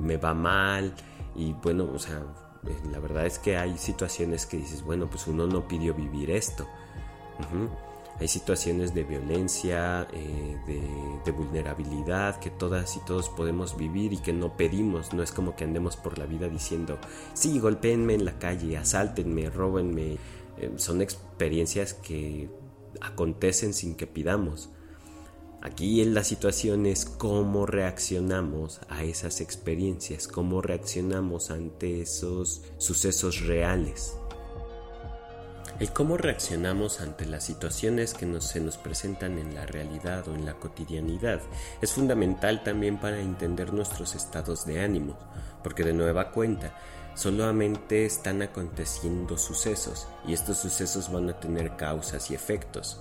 me 0.02 0.18
va 0.18 0.34
mal 0.34 0.94
y 1.36 1.54
bueno, 1.54 1.88
o 1.94 2.00
sea, 2.00 2.24
eh, 2.66 2.76
la 2.92 3.00
verdad 3.00 3.26
es 3.26 3.38
que 3.38 3.58
hay 3.58 3.78
situaciones 3.78 4.46
que 4.46 4.58
dices, 4.58 4.82
bueno, 4.84 5.08
pues 5.08 5.28
uno 5.28 5.46
no 5.46 5.68
pidió 5.68 5.94
vivir 5.94 6.32
esto. 6.32 6.68
Hay 8.20 8.28
situaciones 8.28 8.96
de 8.96 9.04
violencia, 9.04 10.08
eh, 10.12 10.58
de, 11.24 11.32
vulnerabilidad 11.32 12.40
que 12.40 12.50
todas 12.50 12.96
y 12.96 13.00
todos 13.02 13.30
podemos 13.30 13.78
vivir 13.78 14.14
y 14.14 14.18
que 14.18 14.34
no 14.34 14.56
pedimos. 14.56 15.14
No 15.14 15.22
es 15.22 15.32
como 15.32 15.56
que 15.56 15.66
andemos 15.66 15.98
por 15.98 16.18
la 16.18 16.26
vida 16.26 16.48
diciendo, 16.48 16.98
sí, 17.34 17.60
golpeenme 17.60 18.16
en 18.16 18.26
la 18.26 18.40
calle, 18.40 18.78
asáltenme, 18.78 19.50
róbenme. 19.50 20.18
Eh, 20.58 20.72
son 20.78 21.02
experiencias 21.02 21.94
que 21.94 22.50
acontecen 23.02 23.74
sin 23.74 23.94
que 23.94 24.08
pidamos. 24.08 24.70
Aquí 25.62 26.02
en 26.02 26.14
la 26.14 26.24
situación 26.24 26.86
es 26.86 27.06
cómo 27.06 27.66
reaccionamos 27.66 28.80
a 28.90 29.04
esas 29.04 29.42
experiencias, 29.42 30.28
cómo 30.28 30.62
reaccionamos 30.62 31.52
ante 31.52 32.02
esos 32.02 32.64
sucesos 32.78 33.42
reales. 33.42 34.16
El 35.80 35.94
cómo 35.94 36.18
reaccionamos 36.18 37.02
ante 37.02 37.28
las 37.28 37.44
situaciones 37.44 38.16
que 38.16 38.42
se 38.42 38.60
nos 38.60 38.78
presentan 38.78 39.38
en 39.38 39.54
la 39.54 39.68
realidad 39.68 40.28
o 40.28 40.34
en 40.34 40.44
la 40.44 40.56
cotidianidad 40.56 41.40
es 41.84 41.94
fundamental 41.94 42.64
también 42.64 42.98
para 42.98 43.20
entender 43.20 43.72
nuestros 43.74 44.16
estados 44.16 44.66
de 44.66 44.82
ánimo, 44.82 45.16
porque 45.64 45.84
de 45.84 45.94
nueva 45.94 46.32
cuenta, 46.32 46.74
solamente 47.14 48.06
están 48.08 48.42
aconteciendo 48.42 49.38
sucesos 49.38 50.08
y 50.28 50.34
estos 50.34 50.58
sucesos 50.58 51.12
van 51.12 51.30
a 51.30 51.40
tener 51.40 51.76
causas 51.76 52.32
y 52.32 52.34
efectos. 52.34 53.00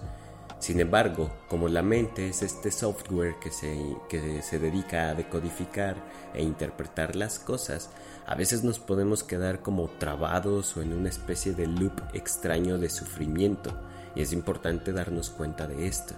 Sin 0.59 0.79
embargo, 0.79 1.31
como 1.49 1.69
la 1.69 1.83
mente 1.83 2.29
es 2.29 2.43
este 2.43 2.71
software 2.71 3.37
que 3.41 3.51
se, 3.51 3.79
que 4.11 4.43
se 4.43 4.59
dedica 4.59 5.09
a 5.09 5.15
decodificar 5.15 5.97
e 6.35 6.43
interpretar 6.43 7.17
las 7.17 7.39
cosas, 7.39 7.89
a 8.27 8.35
veces 8.35 8.65
nos 8.65 8.81
podemos 8.81 9.23
quedar 9.23 9.61
como 9.61 9.89
trabados 9.89 10.77
o 10.77 10.83
en 10.83 10.93
una 10.93 11.09
especie 11.09 11.55
de 11.55 11.69
loop 11.69 11.93
extraño 12.13 12.77
de 12.77 12.91
sufrimiento 12.91 13.73
y 14.17 14.23
es 14.23 14.33
importante 14.33 14.93
darnos 14.93 15.31
cuenta 15.31 15.69
de 15.69 15.87
esto. 15.87 16.15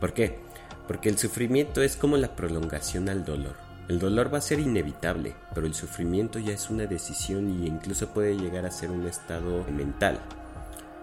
¿Por 0.00 0.14
qué? 0.14 0.38
Porque 0.86 1.10
el 1.10 1.18
sufrimiento 1.18 1.82
es 1.82 1.96
como 1.96 2.16
la 2.16 2.34
prolongación 2.34 3.10
al 3.10 3.26
dolor. 3.26 3.56
El 3.88 3.98
dolor 3.98 4.32
va 4.32 4.38
a 4.38 4.42
ser 4.42 4.60
inevitable, 4.60 5.34
pero 5.54 5.66
el 5.66 5.74
sufrimiento 5.74 6.38
ya 6.38 6.54
es 6.54 6.70
una 6.70 6.86
decisión 6.86 7.62
y 7.62 7.66
incluso 7.66 8.08
puede 8.08 8.38
llegar 8.38 8.64
a 8.64 8.70
ser 8.70 8.90
un 8.90 9.06
estado 9.06 9.64
mental. 9.64 10.18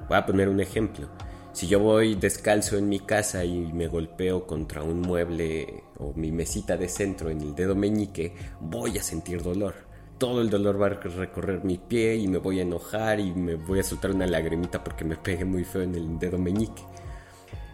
Voy 0.08 0.18
a 0.18 0.26
poner 0.26 0.50
un 0.50 0.60
ejemplo. 0.60 1.08
Si 1.54 1.68
yo 1.68 1.80
voy 1.80 2.16
descalzo 2.16 2.78
en 2.78 2.90
mi 2.90 3.00
casa 3.00 3.46
y 3.46 3.72
me 3.72 3.88
golpeo 3.88 4.48
contra 4.48 4.82
un 4.82 5.02
mueble 5.02 5.84
o 6.00 6.14
mi 6.14 6.32
mesita 6.32 6.78
de 6.78 6.90
centro 6.90 7.30
en 7.30 7.42
el 7.42 7.54
dedo 7.54 7.76
meñique, 7.76 8.34
voy 8.60 8.98
a 8.98 9.04
sentir 9.04 9.44
dolor. 9.44 9.91
Todo 10.22 10.40
el 10.44 10.52
dolor 10.52 10.80
va 10.80 10.86
a 10.86 10.90
recorrer 10.90 11.64
mi 11.64 11.80
pie 11.80 12.16
y 12.16 12.28
me 12.28 12.38
voy 12.38 12.60
a 12.60 12.62
enojar 12.62 13.20
y 13.20 13.34
me 13.34 13.56
voy 13.56 13.80
a 13.80 13.84
soltar 13.84 14.12
una 14.12 14.28
lagrimita 14.28 14.84
porque 14.84 15.04
me 15.04 15.16
pegué 15.16 15.46
muy 15.46 15.64
feo 15.64 15.82
en 15.82 15.96
el 15.96 16.20
dedo 16.20 16.38
meñique. 16.38 16.84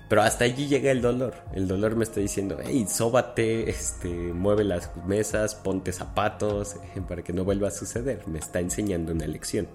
Pero 0.07 0.21
hasta 0.21 0.45
allí 0.45 0.65
llega 0.65 0.91
el 0.91 1.01
dolor. 1.01 1.33
El 1.53 1.67
dolor 1.67 1.97
me 1.97 2.05
está 2.05 2.21
diciendo, 2.21 2.57
hey, 2.63 2.85
sóbate, 2.87 3.69
este, 3.69 4.07
mueve 4.07 4.63
las 4.63 4.95
mesas, 5.05 5.55
ponte 5.55 5.91
zapatos, 5.91 6.77
para 7.09 7.21
que 7.21 7.33
no 7.33 7.43
vuelva 7.43 7.67
a 7.67 7.71
suceder. 7.71 8.25
Me 8.29 8.39
está 8.39 8.61
enseñando 8.61 9.11
una 9.11 9.27
lección. 9.27 9.67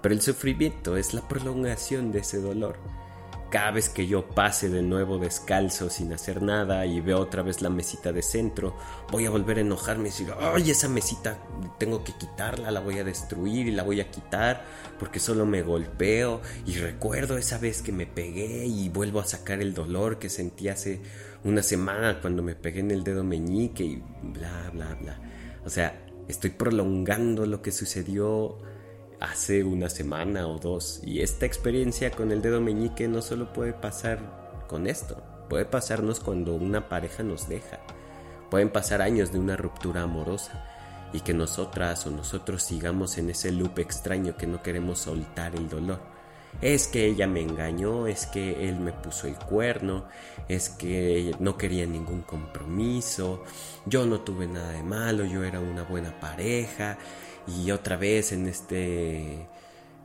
Pero 0.00 0.16
el 0.16 0.20
sufrimiento 0.20 0.96
es 0.96 1.14
la 1.14 1.28
prolongación 1.28 2.10
de 2.10 2.18
ese 2.18 2.40
dolor. 2.40 2.74
Cada 3.52 3.70
vez 3.70 3.90
que 3.90 4.06
yo 4.06 4.30
pase 4.30 4.70
de 4.70 4.80
nuevo 4.80 5.18
descalzo 5.18 5.90
sin 5.90 6.10
hacer 6.14 6.40
nada 6.40 6.86
y 6.86 7.02
veo 7.02 7.18
otra 7.18 7.42
vez 7.42 7.60
la 7.60 7.68
mesita 7.68 8.10
de 8.10 8.22
centro, 8.22 8.74
voy 9.10 9.26
a 9.26 9.30
volver 9.30 9.58
a 9.58 9.60
enojarme 9.60 10.04
y 10.04 10.10
decir, 10.10 10.32
ay, 10.40 10.70
esa 10.70 10.88
mesita 10.88 11.36
tengo 11.78 12.02
que 12.02 12.14
quitarla, 12.14 12.70
la 12.70 12.80
voy 12.80 12.98
a 12.98 13.04
destruir 13.04 13.66
y 13.66 13.72
la 13.72 13.82
voy 13.82 14.00
a 14.00 14.10
quitar 14.10 14.64
porque 14.98 15.20
solo 15.20 15.44
me 15.44 15.60
golpeo 15.60 16.40
y 16.64 16.76
recuerdo 16.76 17.36
esa 17.36 17.58
vez 17.58 17.82
que 17.82 17.92
me 17.92 18.06
pegué 18.06 18.64
y 18.64 18.88
vuelvo 18.88 19.20
a 19.20 19.26
sacar 19.26 19.60
el 19.60 19.74
dolor 19.74 20.18
que 20.18 20.30
sentí 20.30 20.68
hace 20.68 21.02
una 21.44 21.62
semana 21.62 22.22
cuando 22.22 22.42
me 22.42 22.54
pegué 22.54 22.80
en 22.80 22.90
el 22.90 23.04
dedo 23.04 23.22
meñique 23.22 23.84
y 23.84 24.02
bla, 24.22 24.70
bla, 24.72 24.94
bla. 24.94 25.20
O 25.66 25.68
sea, 25.68 26.06
estoy 26.26 26.48
prolongando 26.48 27.44
lo 27.44 27.60
que 27.60 27.70
sucedió 27.70 28.56
hace 29.22 29.62
una 29.62 29.88
semana 29.88 30.48
o 30.48 30.58
dos. 30.58 31.00
Y 31.04 31.20
esta 31.20 31.46
experiencia 31.46 32.10
con 32.10 32.32
el 32.32 32.42
dedo 32.42 32.60
meñique 32.60 33.08
no 33.08 33.22
solo 33.22 33.52
puede 33.52 33.72
pasar 33.72 34.64
con 34.68 34.86
esto, 34.86 35.22
puede 35.48 35.64
pasarnos 35.64 36.20
cuando 36.20 36.54
una 36.54 36.88
pareja 36.88 37.22
nos 37.22 37.48
deja. 37.48 37.78
Pueden 38.50 38.70
pasar 38.70 39.00
años 39.00 39.32
de 39.32 39.38
una 39.38 39.56
ruptura 39.56 40.02
amorosa 40.02 40.64
y 41.12 41.20
que 41.20 41.34
nosotras 41.34 42.06
o 42.06 42.10
nosotros 42.10 42.62
sigamos 42.62 43.16
en 43.18 43.30
ese 43.30 43.52
loop 43.52 43.78
extraño 43.78 44.36
que 44.36 44.46
no 44.46 44.62
queremos 44.62 44.98
soltar 44.98 45.54
el 45.54 45.68
dolor. 45.68 46.00
Es 46.60 46.86
que 46.86 47.06
ella 47.06 47.26
me 47.26 47.40
engañó, 47.40 48.06
es 48.06 48.26
que 48.26 48.68
él 48.68 48.78
me 48.78 48.92
puso 48.92 49.26
el 49.26 49.36
cuerno, 49.36 50.04
es 50.48 50.68
que 50.68 51.34
no 51.38 51.56
quería 51.56 51.86
ningún 51.86 52.22
compromiso, 52.22 53.42
yo 53.86 54.04
no 54.04 54.20
tuve 54.20 54.46
nada 54.46 54.72
de 54.72 54.82
malo, 54.82 55.24
yo 55.24 55.44
era 55.44 55.60
una 55.60 55.82
buena 55.84 56.20
pareja 56.20 56.98
y 57.46 57.70
otra 57.70 57.96
vez 57.96 58.32
en 58.32 58.46
este 58.46 59.48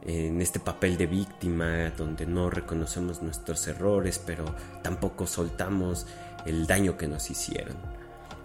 en 0.03 0.41
este 0.41 0.59
papel 0.59 0.95
de 0.97 1.07
víctima 1.07 1.89
donde 1.97 2.25
no 2.25 2.49
reconocemos 2.49 3.21
nuestros 3.21 3.67
errores 3.67 4.21
pero 4.23 4.45
tampoco 4.81 5.27
soltamos 5.27 6.05
el 6.45 6.65
daño 6.67 6.97
que 6.97 7.07
nos 7.07 7.29
hicieron. 7.29 7.75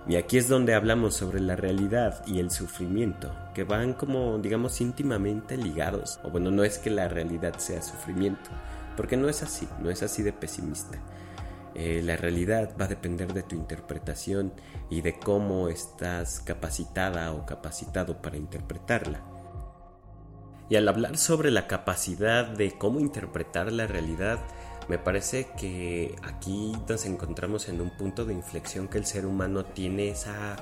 Y 0.09 0.17
aquí 0.17 0.37
es 0.37 0.49
donde 0.49 0.75
hablamos 0.75 1.15
sobre 1.15 1.39
la 1.41 1.55
realidad 1.55 2.25
y 2.27 2.41
el 2.41 2.51
sufrimiento, 2.51 3.33
que 3.55 3.63
van 3.63 3.93
como 3.93 4.39
digamos 4.39 4.81
íntimamente 4.81 5.57
ligados. 5.57 6.19
O 6.25 6.31
bueno, 6.31 6.51
no 6.51 6.65
es 6.65 6.79
que 6.79 6.91
la 6.91 7.07
realidad 7.07 7.59
sea 7.59 7.81
sufrimiento, 7.83 8.51
porque 8.97 9.17
no 9.17 9.29
es 9.29 9.45
así, 9.45 9.69
no 9.81 9.91
es 9.91 10.03
así 10.03 10.25
de 10.25 10.33
pesimista. 10.33 10.99
Eh, 11.75 12.03
la 12.05 12.17
realidad 12.17 12.75
va 12.81 12.85
a 12.85 12.89
depender 12.89 13.33
de 13.33 13.43
tu 13.43 13.57
interpretación 13.57 14.53
y 14.91 15.01
de 15.01 15.19
cómo 15.19 15.69
estás 15.69 16.41
capacitada 16.41 17.33
o 17.33 17.47
capacitado 17.47 18.21
para 18.21 18.37
interpretarla. 18.37 19.23
Y 20.69 20.77
al 20.77 20.89
hablar 20.89 21.17
sobre 21.17 21.51
la 21.51 21.67
capacidad 21.67 22.47
de 22.47 22.73
cómo 22.79 23.01
interpretar 23.01 23.73
la 23.73 23.87
realidad, 23.87 24.39
me 24.89 24.99
parece 24.99 25.49
que 25.57 26.17
aquí 26.23 26.73
nos 26.89 27.07
encontramos 27.07 27.69
en 27.69 27.81
un 27.81 27.91
punto 27.91 28.25
de 28.25 28.35
inflexión 28.35 28.89
que 28.89 28.99
el 28.99 29.07
ser 29.07 29.27
humano 29.27 29.65
tiene 29.65 30.09
esa 30.11 30.57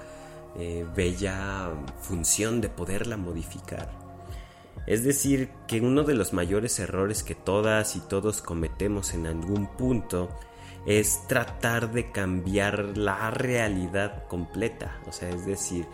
eh, 0.57 0.87
bella 0.95 1.71
función 2.01 2.61
de 2.61 2.69
poderla 2.69 3.17
modificar. 3.17 3.89
Es 4.87 5.05
decir, 5.05 5.51
que 5.67 5.81
uno 5.81 6.03
de 6.03 6.15
los 6.15 6.33
mayores 6.33 6.79
errores 6.79 7.23
que 7.23 7.35
todas 7.35 7.97
y 7.97 8.01
todos 8.01 8.43
cometemos 8.43 9.15
en 9.15 9.27
algún 9.27 9.69
punto 9.77 10.29
es 10.87 11.27
tratar 11.27 11.93
de 11.93 12.11
cambiar 12.11 12.97
la 12.97 13.31
realidad 13.31 14.27
completa. 14.29 14.99
O 15.07 15.13
sea, 15.13 15.29
es 15.29 15.47
decir, 15.47 15.87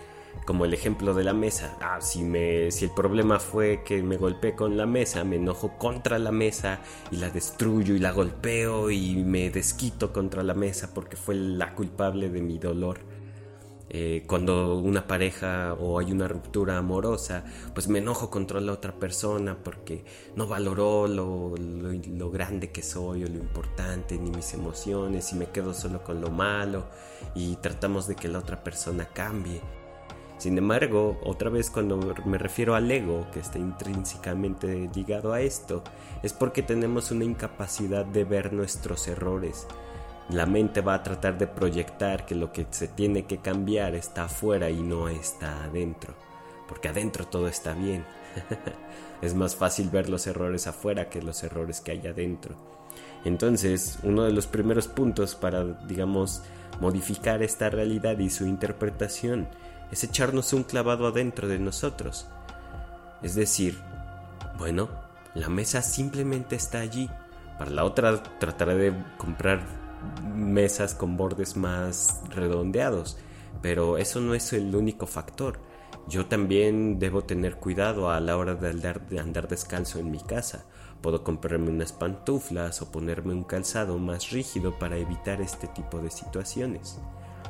como 0.44 0.64
el 0.64 0.74
ejemplo 0.74 1.14
de 1.14 1.24
la 1.24 1.32
mesa. 1.32 1.76
Ah, 1.80 2.00
si, 2.00 2.22
me, 2.22 2.70
si 2.70 2.86
el 2.86 2.90
problema 2.92 3.38
fue 3.40 3.82
que 3.84 4.02
me 4.02 4.16
golpeé 4.16 4.54
con 4.54 4.76
la 4.76 4.86
mesa, 4.86 5.24
me 5.24 5.36
enojo 5.36 5.76
contra 5.78 6.18
la 6.18 6.32
mesa 6.32 6.80
y 7.10 7.16
la 7.16 7.30
destruyo 7.30 7.94
y 7.94 7.98
la 7.98 8.12
golpeo 8.12 8.90
y 8.90 9.16
me 9.16 9.50
desquito 9.50 10.12
contra 10.12 10.42
la 10.42 10.54
mesa 10.54 10.92
porque 10.94 11.16
fue 11.16 11.34
la 11.34 11.74
culpable 11.74 12.28
de 12.28 12.42
mi 12.42 12.58
dolor. 12.58 13.15
Eh, 13.88 14.24
cuando 14.26 14.78
una 14.78 15.06
pareja 15.06 15.74
o 15.74 16.00
hay 16.00 16.10
una 16.10 16.26
ruptura 16.26 16.76
amorosa, 16.76 17.44
pues 17.72 17.88
me 17.88 18.00
enojo 18.00 18.30
contra 18.30 18.60
la 18.60 18.72
otra 18.72 18.92
persona 18.92 19.56
porque 19.62 20.04
no 20.34 20.48
valoró 20.48 21.06
lo, 21.06 21.54
lo, 21.56 22.30
grande 22.30 22.72
que 22.72 22.82
soy 22.82 23.24
o 23.24 23.28
lo 23.28 23.36
importante, 23.36 24.18
ni 24.18 24.30
mis 24.30 24.54
emociones, 24.54 25.32
y 25.32 25.36
me 25.36 25.46
quedo 25.46 25.72
solo 25.72 26.02
con 26.02 26.20
lo 26.20 26.30
malo 26.30 26.86
y 27.34 27.56
tratamos 27.56 28.08
de 28.08 28.16
que 28.16 28.28
la 28.28 28.40
otra 28.40 28.64
persona 28.64 29.06
cambie. 29.12 29.60
Sin 30.38 30.58
embargo, 30.58 31.18
otra 31.24 31.48
vez 31.48 31.70
cuando 31.70 31.96
me 32.26 32.36
refiero 32.36 32.74
al 32.74 32.90
ego, 32.90 33.26
que 33.32 33.40
está 33.40 33.58
intrínsecamente 33.58 34.90
ligado 34.94 35.32
a 35.32 35.40
esto, 35.40 35.82
es 36.22 36.34
porque 36.34 36.62
tenemos 36.62 37.10
una 37.10 37.24
incapacidad 37.24 38.04
de 38.04 38.24
ver 38.24 38.52
nuestros 38.52 39.08
errores, 39.08 39.66
la 40.28 40.46
mente 40.46 40.80
va 40.80 40.94
a 40.94 41.02
tratar 41.02 41.38
de 41.38 41.46
proyectar 41.46 42.26
que 42.26 42.34
lo 42.34 42.52
que 42.52 42.66
se 42.70 42.88
tiene 42.88 43.26
que 43.26 43.38
cambiar 43.38 43.94
está 43.94 44.24
afuera 44.24 44.70
y 44.70 44.82
no 44.82 45.08
está 45.08 45.64
adentro, 45.64 46.14
porque 46.68 46.88
adentro 46.88 47.26
todo 47.26 47.48
está 47.48 47.74
bien. 47.74 48.04
es 49.22 49.34
más 49.34 49.54
fácil 49.54 49.88
ver 49.88 50.08
los 50.08 50.26
errores 50.26 50.66
afuera 50.66 51.08
que 51.08 51.22
los 51.22 51.42
errores 51.42 51.80
que 51.80 51.92
hay 51.92 52.06
adentro. 52.06 52.56
Entonces, 53.24 53.98
uno 54.02 54.24
de 54.24 54.32
los 54.32 54.46
primeros 54.46 54.88
puntos 54.88 55.34
para, 55.34 55.64
digamos, 55.64 56.42
modificar 56.80 57.42
esta 57.42 57.70
realidad 57.70 58.18
y 58.18 58.30
su 58.30 58.46
interpretación 58.46 59.48
es 59.90 60.04
echarnos 60.04 60.52
un 60.52 60.64
clavado 60.64 61.06
adentro 61.06 61.48
de 61.48 61.58
nosotros. 61.58 62.26
Es 63.22 63.34
decir, 63.34 63.78
bueno, 64.58 64.88
la 65.34 65.48
mesa 65.48 65.82
simplemente 65.82 66.56
está 66.56 66.80
allí. 66.80 67.10
Para 67.58 67.70
la 67.70 67.84
otra 67.84 68.22
trataré 68.38 68.74
de 68.74 69.04
comprar 69.16 69.85
mesas 70.34 70.94
con 70.94 71.16
bordes 71.16 71.56
más 71.56 72.20
redondeados, 72.30 73.18
pero 73.62 73.98
eso 73.98 74.20
no 74.20 74.34
es 74.34 74.52
el 74.52 74.74
único 74.74 75.06
factor. 75.06 75.58
Yo 76.08 76.26
también 76.26 76.98
debo 76.98 77.24
tener 77.24 77.56
cuidado 77.56 78.10
a 78.10 78.20
la 78.20 78.36
hora 78.36 78.54
de 78.54 78.70
andar, 78.70 79.06
de 79.08 79.18
andar 79.18 79.48
descalzo 79.48 79.98
en 79.98 80.10
mi 80.10 80.20
casa. 80.20 80.66
Puedo 81.00 81.24
comprarme 81.24 81.70
unas 81.70 81.92
pantuflas 81.92 82.80
o 82.80 82.92
ponerme 82.92 83.32
un 83.32 83.44
calzado 83.44 83.98
más 83.98 84.30
rígido 84.30 84.78
para 84.78 84.96
evitar 84.96 85.40
este 85.40 85.66
tipo 85.68 85.98
de 85.98 86.10
situaciones. 86.10 87.00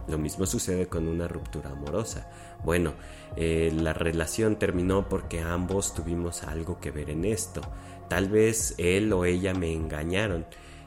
Lo 0.09 0.19
mismo 0.19 0.47
sucede 0.47 0.87
con 0.87 1.09
una 1.09 1.27
ruptura 1.27 1.71
amorosa. 1.71 2.31
Bueno, 2.65 2.95
eh, 3.37 3.73
la 3.75 3.93
relación 3.93 4.57
terminó 4.57 5.09
porque 5.09 5.41
ambos 5.41 5.95
tuvimos 5.95 6.45
algo 6.45 6.79
que 6.81 6.91
ver 6.91 7.11
en 7.11 7.25
esto. 7.25 7.61
Tal 8.09 8.29
vez 8.29 8.75
él 8.79 9.13
o 9.13 9.25
ella 9.25 9.53
me 9.53 9.73
engañaron, 9.73 10.47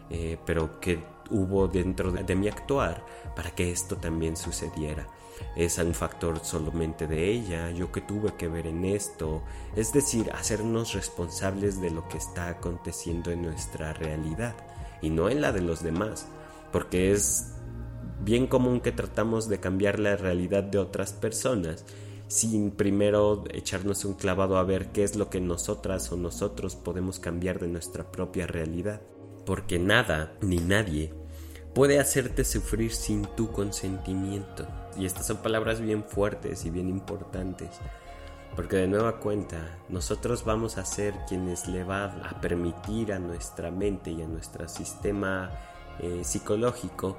eh, 0.09 0.37
pero 0.45 0.79
que 0.79 1.03
hubo 1.31 1.67
dentro 1.67 2.11
de 2.11 2.35
mi 2.35 2.47
actuar 2.47 3.05
para 3.35 3.51
que 3.51 3.71
esto 3.71 3.97
también 3.97 4.35
sucediera. 4.35 5.07
Es 5.55 5.77
un 5.77 5.93
factor 5.93 6.39
solamente 6.43 7.07
de 7.07 7.31
ella, 7.31 7.71
yo 7.71 7.91
que 7.91 8.01
tuve 8.01 8.33
que 8.35 8.47
ver 8.47 8.67
en 8.67 8.85
esto, 8.85 9.41
es 9.75 9.93
decir, 9.93 10.29
hacernos 10.31 10.93
responsables 10.93 11.79
de 11.81 11.91
lo 11.91 12.07
que 12.09 12.17
está 12.17 12.49
aconteciendo 12.49 13.31
en 13.31 13.43
nuestra 13.43 13.93
realidad 13.93 14.55
y 15.01 15.09
no 15.09 15.29
en 15.29 15.41
la 15.41 15.51
de 15.51 15.61
los 15.61 15.81
demás, 15.81 16.27
porque 16.71 17.13
es 17.13 17.53
bien 18.21 18.47
común 18.47 18.81
que 18.81 18.91
tratamos 18.91 19.47
de 19.47 19.59
cambiar 19.59 19.99
la 19.99 20.17
realidad 20.17 20.63
de 20.63 20.77
otras 20.77 21.13
personas 21.13 21.85
sin 22.29 22.69
primero 22.69 23.43
echarnos 23.51 24.05
un 24.05 24.13
clavado 24.13 24.57
a 24.57 24.63
ver 24.63 24.91
qué 24.91 25.03
es 25.03 25.15
lo 25.15 25.31
que 25.31 25.41
nosotras 25.41 26.11
o 26.11 26.17
nosotros 26.17 26.75
podemos 26.75 27.19
cambiar 27.19 27.59
de 27.59 27.67
nuestra 27.67 28.11
propia 28.11 28.45
realidad. 28.45 29.01
Porque 29.49 29.79
nada 29.79 30.31
ni 30.41 30.57
nadie 30.57 31.11
puede 31.73 31.99
hacerte 31.99 32.45
sufrir 32.45 32.93
sin 32.93 33.25
tu 33.35 33.51
consentimiento. 33.51 34.67
Y 34.95 35.07
estas 35.07 35.25
son 35.25 35.37
palabras 35.37 35.81
bien 35.81 36.03
fuertes 36.03 36.65
y 36.65 36.69
bien 36.69 36.87
importantes. 36.87 37.69
Porque 38.55 38.75
de 38.75 38.87
nueva 38.87 39.19
cuenta, 39.19 39.79
nosotros 39.89 40.45
vamos 40.45 40.77
a 40.77 40.85
ser 40.85 41.15
quienes 41.27 41.67
le 41.67 41.83
va 41.83 42.03
a 42.29 42.39
permitir 42.39 43.11
a 43.11 43.17
nuestra 43.17 43.71
mente 43.71 44.11
y 44.11 44.21
a 44.21 44.27
nuestro 44.27 44.69
sistema 44.69 45.49
eh, 45.97 46.23
psicológico 46.23 47.17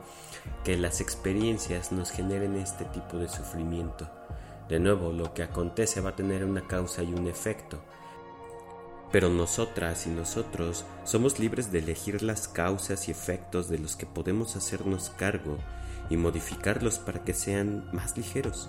que 0.62 0.76
las 0.76 1.00
experiencias 1.00 1.90
nos 1.90 2.12
generen 2.12 2.54
este 2.54 2.84
tipo 2.84 3.16
de 3.16 3.28
sufrimiento. 3.28 4.08
De 4.68 4.78
nuevo, 4.78 5.10
lo 5.10 5.34
que 5.34 5.42
acontece 5.42 6.00
va 6.00 6.10
a 6.10 6.16
tener 6.16 6.44
una 6.44 6.64
causa 6.68 7.02
y 7.02 7.12
un 7.12 7.26
efecto. 7.26 7.82
Pero 9.12 9.28
nosotras 9.28 10.06
y 10.06 10.10
nosotros 10.10 10.84
somos 11.04 11.38
libres 11.38 11.72
de 11.72 11.80
elegir 11.80 12.22
las 12.22 12.46
causas 12.46 13.08
y 13.08 13.10
efectos 13.10 13.68
de 13.68 13.78
los 13.78 13.96
que 13.96 14.06
podemos 14.06 14.54
hacernos 14.54 15.10
cargo 15.10 15.58
y 16.08 16.16
modificarlos 16.16 16.98
para 16.98 17.24
que 17.24 17.34
sean 17.34 17.88
más 17.92 18.16
ligeros. 18.16 18.68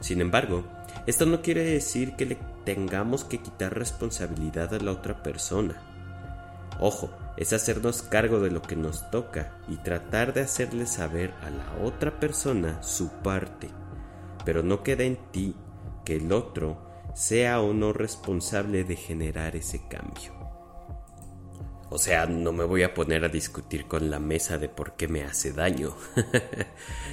Sin 0.00 0.20
embargo, 0.20 0.64
esto 1.06 1.26
no 1.26 1.42
quiere 1.42 1.62
decir 1.62 2.16
que 2.16 2.26
le 2.26 2.38
tengamos 2.64 3.24
que 3.24 3.38
quitar 3.38 3.76
responsabilidad 3.76 4.74
a 4.74 4.78
la 4.78 4.92
otra 4.92 5.22
persona. 5.22 5.82
Ojo, 6.80 7.10
es 7.36 7.52
hacernos 7.52 8.02
cargo 8.02 8.40
de 8.40 8.50
lo 8.50 8.62
que 8.62 8.76
nos 8.76 9.10
toca 9.10 9.52
y 9.68 9.76
tratar 9.76 10.32
de 10.32 10.40
hacerle 10.40 10.86
saber 10.86 11.34
a 11.42 11.50
la 11.50 11.84
otra 11.84 12.18
persona 12.18 12.82
su 12.82 13.10
parte. 13.10 13.68
Pero 14.44 14.62
no 14.62 14.82
queda 14.82 15.04
en 15.04 15.16
ti 15.30 15.54
que 16.04 16.16
el 16.16 16.32
otro 16.32 16.89
sea 17.14 17.60
o 17.60 17.72
no 17.72 17.92
responsable 17.92 18.84
de 18.84 18.96
generar 18.96 19.56
ese 19.56 19.86
cambio. 19.88 20.40
O 21.92 21.98
sea, 21.98 22.24
no 22.26 22.52
me 22.52 22.62
voy 22.62 22.84
a 22.84 22.94
poner 22.94 23.24
a 23.24 23.28
discutir 23.28 23.86
con 23.86 24.10
la 24.10 24.20
mesa 24.20 24.58
de 24.58 24.68
por 24.68 24.92
qué 24.92 25.08
me 25.08 25.24
hace 25.24 25.52
daño. 25.52 25.94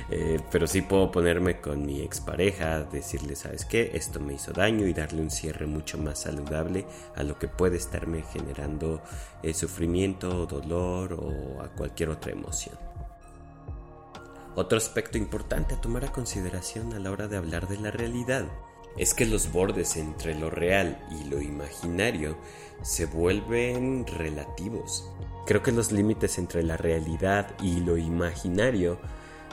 Eh, 0.10 0.39
pero 0.51 0.67
sí 0.67 0.83
puedo 0.83 1.12
ponerme 1.12 1.60
con 1.60 1.86
mi 1.86 2.01
expareja, 2.01 2.83
decirle, 2.83 3.36
¿sabes 3.36 3.65
qué? 3.65 3.91
Esto 3.93 4.21
me 4.21 4.36
hizo 4.36 4.53
daño 4.53 4.88
y 4.88 4.93
darle 4.93 5.21
un 5.21 5.29
cierre 5.29 5.65
mucho 5.65 5.97
más 5.97 6.21
saludable 6.21 6.86
a 7.17 7.23
lo 7.23 7.38
que 7.38 7.49
puede 7.49 7.75
estarme 7.75 8.21
generando 8.21 9.03
eh, 9.43 9.53
sufrimiento, 9.53 10.45
dolor 10.45 11.12
o 11.12 11.62
a 11.62 11.67
cualquier 11.75 12.07
otra 12.07 12.31
emoción. 12.31 12.77
Otro 14.55 14.77
aspecto 14.77 15.17
importante 15.17 15.75
a 15.75 15.81
tomar 15.81 16.05
a 16.05 16.13
consideración 16.13 16.93
a 16.93 16.99
la 16.99 17.12
hora 17.12 17.27
de 17.27 17.36
hablar 17.36 17.67
de 17.67 17.79
la 17.79 17.91
realidad 17.91 18.45
es 18.97 19.13
que 19.13 19.25
los 19.25 19.51
bordes 19.51 19.95
entre 19.95 20.36
lo 20.36 20.49
real 20.49 20.99
y 21.12 21.29
lo 21.29 21.41
imaginario 21.41 22.38
se 22.81 23.05
vuelven 23.05 24.05
relativos. 24.07 25.10
Creo 25.45 25.63
que 25.63 25.71
los 25.71 25.91
límites 25.91 26.38
entre 26.38 26.63
la 26.63 26.77
realidad 26.77 27.55
y 27.62 27.79
lo 27.79 27.97
imaginario 27.97 28.99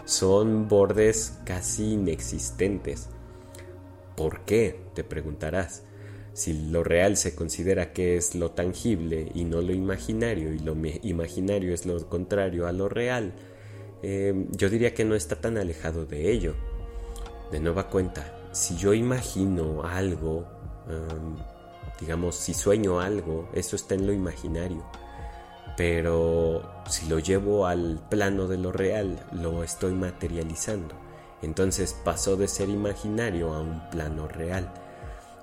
son 0.05 0.69
bordes 0.69 1.39
casi 1.45 1.93
inexistentes. 1.93 3.09
¿Por 4.17 4.41
qué? 4.41 4.81
te 4.95 5.05
preguntarás. 5.05 5.83
Si 6.33 6.53
lo 6.71 6.83
real 6.83 7.17
se 7.17 7.35
considera 7.35 7.93
que 7.93 8.17
es 8.17 8.35
lo 8.35 8.51
tangible 8.51 9.31
y 9.35 9.45
no 9.45 9.61
lo 9.61 9.73
imaginario, 9.73 10.53
y 10.53 10.59
lo 10.59 10.75
imaginario 11.03 11.73
es 11.73 11.87
lo 11.87 12.09
contrario 12.09 12.67
a 12.67 12.73
lo 12.73 12.89
real, 12.89 13.35
eh, 14.03 14.47
yo 14.51 14.69
diría 14.69 14.95
que 14.95 15.05
no 15.05 15.15
está 15.15 15.41
tan 15.41 15.59
alejado 15.59 16.07
de 16.07 16.33
ello. 16.33 16.55
De 17.53 17.61
nueva 17.61 17.89
cuenta, 17.89 18.44
si 18.55 18.77
yo 18.77 18.95
imagino 18.95 19.83
algo, 19.83 20.47
digamos, 22.01 22.37
si 22.37 22.55
sueño 22.55 23.01
algo, 23.01 23.49
eso 23.53 23.77
está 23.77 23.95
en 23.95 24.07
lo 24.07 24.13
imaginario. 24.13 24.85
Pero 25.77 26.63
si 26.89 27.07
lo 27.09 27.19
llevo 27.19 27.67
al 27.67 28.01
plano 28.09 28.47
de 28.47 28.59
lo 28.59 28.71
real, 28.71 29.19
lo 29.33 29.65
estoy 29.65 29.93
materializando. 29.93 30.95
Entonces 31.43 31.95
pasó 32.05 32.37
de 32.37 32.47
ser 32.47 32.69
imaginario 32.69 33.53
a 33.53 33.61
un 33.61 33.91
plano 33.91 34.29
real. 34.29 34.73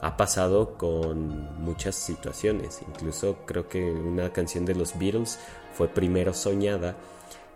Ha 0.02 0.16
pasado 0.16 0.78
con 0.78 1.62
muchas 1.62 1.96
situaciones. 1.96 2.82
Incluso 2.88 3.40
creo 3.46 3.68
que 3.68 3.92
una 3.92 4.32
canción 4.32 4.66
de 4.66 4.74
los 4.74 4.98
Beatles 4.98 5.38
fue 5.74 5.90
primero 5.90 6.34
soñada 6.34 6.96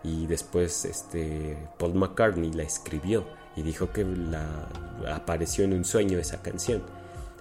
y 0.04 0.26
después 0.26 0.84
este, 0.84 1.56
Paul 1.78 1.94
McCartney 1.94 2.52
la 2.52 2.62
escribió 2.62 3.24
y 3.56 3.62
dijo 3.62 3.90
que 3.90 4.04
la, 4.04 4.46
apareció 5.12 5.64
en 5.64 5.72
un 5.72 5.84
sueño 5.84 6.18
esa 6.18 6.42
canción. 6.42 6.82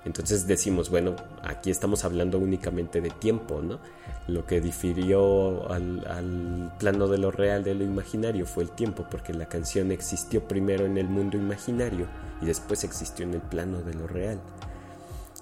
Entonces 0.06 0.46
decimos, 0.46 0.90
bueno, 0.90 1.16
aquí 1.44 1.72
estamos 1.72 2.06
hablando 2.06 2.38
únicamente 2.38 3.02
de 3.02 3.10
tiempo, 3.10 3.62
¿no? 3.62 3.80
Lo 4.28 4.46
que 4.46 4.62
difirió 4.62 5.70
al, 5.72 6.06
al, 6.08 6.74
plano 6.80 7.08
de 7.08 7.18
lo 7.18 7.32
real 7.32 7.64
de 7.64 7.74
lo 7.74 7.84
imaginario 7.84 8.46
fue 8.46 8.64
el 8.64 8.70
tiempo, 8.70 9.08
porque 9.10 9.34
la 9.34 9.48
canción 9.48 9.92
existió 9.92 10.48
primero 10.48 10.86
en 10.86 11.00
el 11.00 11.08
mundo 11.08 11.38
imaginario 11.38 12.08
y 12.42 12.46
después 12.46 12.84
existió 12.84 13.26
en 13.26 13.34
el 13.34 13.42
plano 13.42 13.82
de 13.82 13.96
lo 13.96 14.08
real. 14.08 14.40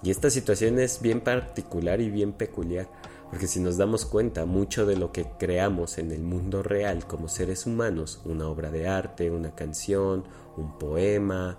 Y 0.01 0.11
esta 0.11 0.29
situación 0.29 0.79
es 0.79 1.01
bien 1.01 1.21
particular 1.21 2.01
y 2.01 2.09
bien 2.09 2.33
peculiar, 2.33 2.87
porque 3.33 3.47
si 3.47 3.59
nos 3.59 3.77
damos 3.77 4.05
cuenta, 4.05 4.45
mucho 4.45 4.85
de 4.85 4.95
lo 4.95 5.11
que 5.11 5.25
creamos 5.39 5.97
en 5.97 6.11
el 6.11 6.21
mundo 6.21 6.61
real 6.61 7.07
como 7.07 7.27
seres 7.27 7.65
humanos, 7.65 8.21
una 8.25 8.47
obra 8.47 8.69
de 8.69 8.87
arte, 8.87 9.31
una 9.31 9.55
canción, 9.55 10.23
un 10.55 10.77
poema, 10.77 11.57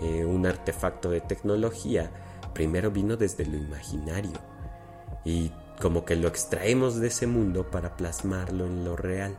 eh, 0.00 0.24
un 0.24 0.46
artefacto 0.46 1.10
de 1.10 1.20
tecnología, 1.20 2.10
primero 2.54 2.90
vino 2.90 3.18
desde 3.18 3.44
lo 3.44 3.58
imaginario. 3.58 4.32
Y 5.22 5.52
como 5.78 6.06
que 6.06 6.16
lo 6.16 6.26
extraemos 6.26 6.98
de 6.98 7.08
ese 7.08 7.26
mundo 7.26 7.70
para 7.70 7.98
plasmarlo 7.98 8.64
en 8.64 8.82
lo 8.86 8.96
real. 8.96 9.36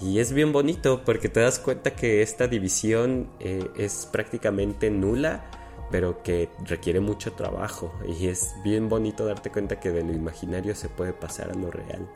Y 0.00 0.20
es 0.20 0.32
bien 0.32 0.52
bonito 0.52 1.02
porque 1.04 1.28
te 1.28 1.40
das 1.40 1.58
cuenta 1.58 1.96
que 1.96 2.22
esta 2.22 2.46
división 2.46 3.28
eh, 3.40 3.68
es 3.76 4.08
prácticamente 4.12 4.88
nula 4.92 5.50
pero 5.90 6.22
que 6.22 6.48
requiere 6.64 7.00
mucho 7.00 7.32
trabajo 7.32 7.92
y 8.06 8.28
es 8.28 8.54
bien 8.64 8.88
bonito 8.88 9.24
darte 9.24 9.50
cuenta 9.50 9.80
que 9.80 9.90
de 9.90 10.02
lo 10.02 10.12
imaginario 10.12 10.74
se 10.74 10.88
puede 10.88 11.12
pasar 11.12 11.50
a 11.50 11.54
lo 11.54 11.70
real. 11.70 12.08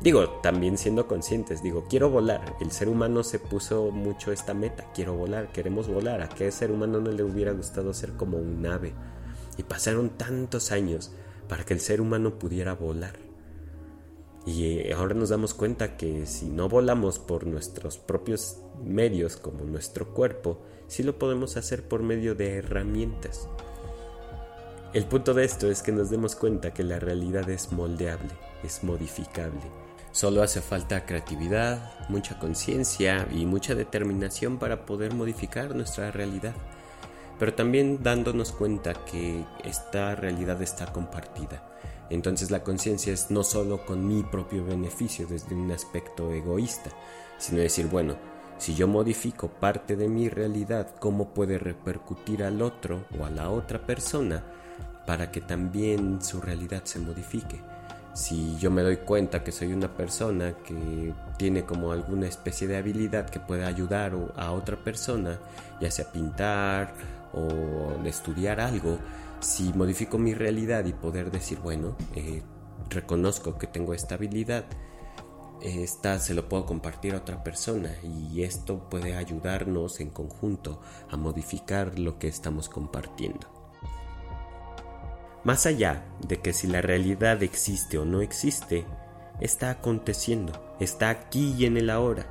Digo, 0.00 0.30
también 0.42 0.78
siendo 0.78 1.06
conscientes, 1.06 1.62
digo, 1.62 1.84
quiero 1.88 2.08
volar. 2.08 2.56
El 2.60 2.70
ser 2.70 2.88
humano 2.88 3.22
se 3.22 3.38
puso 3.38 3.90
mucho 3.90 4.32
esta 4.32 4.54
meta, 4.54 4.86
quiero 4.94 5.14
volar, 5.14 5.52
queremos 5.52 5.88
volar. 5.88 6.22
¿A 6.22 6.28
qué 6.30 6.50
ser 6.50 6.70
humano 6.70 7.00
no 7.00 7.10
le 7.10 7.22
hubiera 7.22 7.52
gustado 7.52 7.92
ser 7.92 8.14
como 8.14 8.38
un 8.38 8.64
ave? 8.64 8.94
Y 9.58 9.62
pasaron 9.62 10.08
tantos 10.10 10.72
años 10.72 11.12
para 11.48 11.64
que 11.64 11.74
el 11.74 11.80
ser 11.80 12.00
humano 12.00 12.38
pudiera 12.38 12.74
volar. 12.74 13.18
Y 14.46 14.64
eh, 14.64 14.94
ahora 14.94 15.14
nos 15.14 15.28
damos 15.28 15.52
cuenta 15.52 15.98
que 15.98 16.24
si 16.24 16.46
no 16.46 16.70
volamos 16.70 17.18
por 17.18 17.46
nuestros 17.46 17.98
propios 17.98 18.56
medios 18.82 19.36
como 19.36 19.64
nuestro 19.64 20.14
cuerpo, 20.14 20.62
sí 20.90 21.02
lo 21.02 21.18
podemos 21.18 21.56
hacer 21.56 21.82
por 21.88 22.02
medio 22.02 22.34
de 22.34 22.58
herramientas. 22.58 23.48
El 24.92 25.06
punto 25.06 25.32
de 25.32 25.44
esto 25.44 25.70
es 25.70 25.82
que 25.82 25.92
nos 25.92 26.10
demos 26.10 26.36
cuenta 26.36 26.74
que 26.74 26.82
la 26.82 26.98
realidad 26.98 27.48
es 27.48 27.72
moldeable, 27.72 28.30
es 28.62 28.84
modificable. 28.84 29.62
Solo 30.12 30.42
hace 30.42 30.60
falta 30.60 31.06
creatividad, 31.06 32.08
mucha 32.10 32.38
conciencia 32.38 33.26
y 33.32 33.46
mucha 33.46 33.74
determinación 33.74 34.58
para 34.58 34.84
poder 34.84 35.14
modificar 35.14 35.74
nuestra 35.74 36.10
realidad. 36.10 36.54
Pero 37.38 37.54
también 37.54 38.02
dándonos 38.02 38.52
cuenta 38.52 38.92
que 39.06 39.46
esta 39.64 40.14
realidad 40.14 40.60
está 40.60 40.92
compartida 40.92 41.70
entonces 42.10 42.50
la 42.50 42.64
conciencia 42.64 43.12
es 43.12 43.30
no 43.30 43.44
solo 43.44 43.86
con 43.86 44.06
mi 44.06 44.24
propio 44.24 44.64
beneficio 44.64 45.26
desde 45.28 45.54
un 45.54 45.70
aspecto 45.70 46.32
egoísta, 46.32 46.90
sino 47.38 47.60
decir, 47.60 47.86
bueno, 47.86 48.16
si 48.60 48.74
yo 48.74 48.86
modifico 48.86 49.48
parte 49.48 49.96
de 49.96 50.06
mi 50.06 50.28
realidad, 50.28 50.94
¿cómo 50.98 51.32
puede 51.32 51.58
repercutir 51.58 52.44
al 52.44 52.60
otro 52.60 53.06
o 53.18 53.24
a 53.24 53.30
la 53.30 53.48
otra 53.48 53.86
persona 53.86 54.44
para 55.06 55.30
que 55.30 55.40
también 55.40 56.20
su 56.20 56.42
realidad 56.42 56.82
se 56.84 56.98
modifique? 56.98 57.58
Si 58.12 58.58
yo 58.58 58.70
me 58.70 58.82
doy 58.82 58.98
cuenta 58.98 59.42
que 59.42 59.50
soy 59.50 59.72
una 59.72 59.96
persona 59.96 60.52
que 60.62 61.14
tiene 61.38 61.64
como 61.64 61.90
alguna 61.90 62.26
especie 62.26 62.68
de 62.68 62.76
habilidad 62.76 63.30
que 63.30 63.40
pueda 63.40 63.66
ayudar 63.66 64.12
a 64.36 64.52
otra 64.52 64.76
persona, 64.76 65.38
ya 65.80 65.90
sea 65.90 66.12
pintar 66.12 66.92
o 67.32 68.04
estudiar 68.04 68.60
algo, 68.60 68.98
si 69.40 69.72
modifico 69.72 70.18
mi 70.18 70.34
realidad 70.34 70.84
y 70.84 70.92
poder 70.92 71.30
decir, 71.30 71.60
bueno, 71.60 71.96
eh, 72.14 72.42
reconozco 72.90 73.56
que 73.56 73.66
tengo 73.66 73.94
esta 73.94 74.16
habilidad, 74.16 74.66
esta 75.62 76.18
se 76.18 76.34
lo 76.34 76.48
puedo 76.48 76.66
compartir 76.66 77.14
a 77.14 77.18
otra 77.18 77.42
persona 77.44 77.94
y 78.02 78.42
esto 78.42 78.88
puede 78.88 79.16
ayudarnos 79.16 80.00
en 80.00 80.10
conjunto 80.10 80.80
a 81.10 81.16
modificar 81.16 81.98
lo 81.98 82.18
que 82.18 82.28
estamos 82.28 82.68
compartiendo. 82.68 83.46
Más 85.44 85.66
allá 85.66 86.04
de 86.26 86.40
que 86.40 86.52
si 86.52 86.66
la 86.66 86.82
realidad 86.82 87.42
existe 87.42 87.98
o 87.98 88.04
no 88.04 88.20
existe, 88.20 88.84
está 89.40 89.70
aconteciendo, 89.70 90.76
está 90.80 91.08
aquí 91.08 91.54
y 91.56 91.64
en 91.64 91.76
el 91.76 91.90
ahora, 91.90 92.26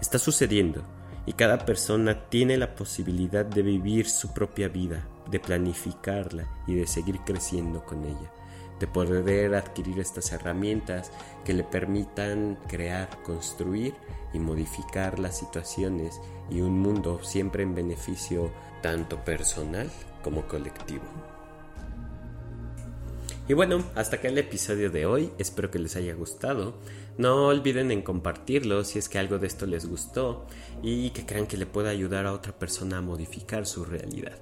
está 0.00 0.18
sucediendo 0.18 0.84
y 1.26 1.32
cada 1.32 1.58
persona 1.58 2.28
tiene 2.28 2.56
la 2.56 2.74
posibilidad 2.74 3.44
de 3.44 3.62
vivir 3.62 4.08
su 4.08 4.32
propia 4.32 4.68
vida, 4.68 5.08
de 5.30 5.40
planificarla 5.40 6.48
y 6.66 6.74
de 6.74 6.86
seguir 6.86 7.20
creciendo 7.20 7.84
con 7.84 8.04
ella, 8.04 8.32
de 8.82 8.88
poder 8.88 9.54
adquirir 9.54 10.00
estas 10.00 10.32
herramientas 10.32 11.12
que 11.44 11.54
le 11.54 11.62
permitan 11.62 12.58
crear, 12.66 13.22
construir 13.22 13.94
y 14.32 14.40
modificar 14.40 15.20
las 15.20 15.38
situaciones 15.38 16.20
y 16.50 16.62
un 16.62 16.80
mundo 16.80 17.20
siempre 17.22 17.62
en 17.62 17.76
beneficio 17.76 18.50
tanto 18.82 19.24
personal 19.24 19.88
como 20.24 20.48
colectivo. 20.48 21.04
Y 23.48 23.54
bueno, 23.54 23.84
hasta 23.94 24.16
acá 24.16 24.26
el 24.26 24.38
episodio 24.38 24.90
de 24.90 25.06
hoy, 25.06 25.30
espero 25.38 25.70
que 25.70 25.78
les 25.78 25.94
haya 25.94 26.14
gustado. 26.14 26.74
No 27.18 27.46
olviden 27.46 27.92
en 27.92 28.02
compartirlo 28.02 28.82
si 28.82 28.98
es 28.98 29.08
que 29.08 29.20
algo 29.20 29.38
de 29.38 29.46
esto 29.46 29.64
les 29.66 29.86
gustó 29.86 30.46
y 30.82 31.10
que 31.10 31.24
crean 31.24 31.46
que 31.46 31.56
le 31.56 31.66
pueda 31.66 31.90
ayudar 31.90 32.26
a 32.26 32.32
otra 32.32 32.52
persona 32.58 32.98
a 32.98 33.02
modificar 33.02 33.64
su 33.64 33.84
realidad. 33.84 34.38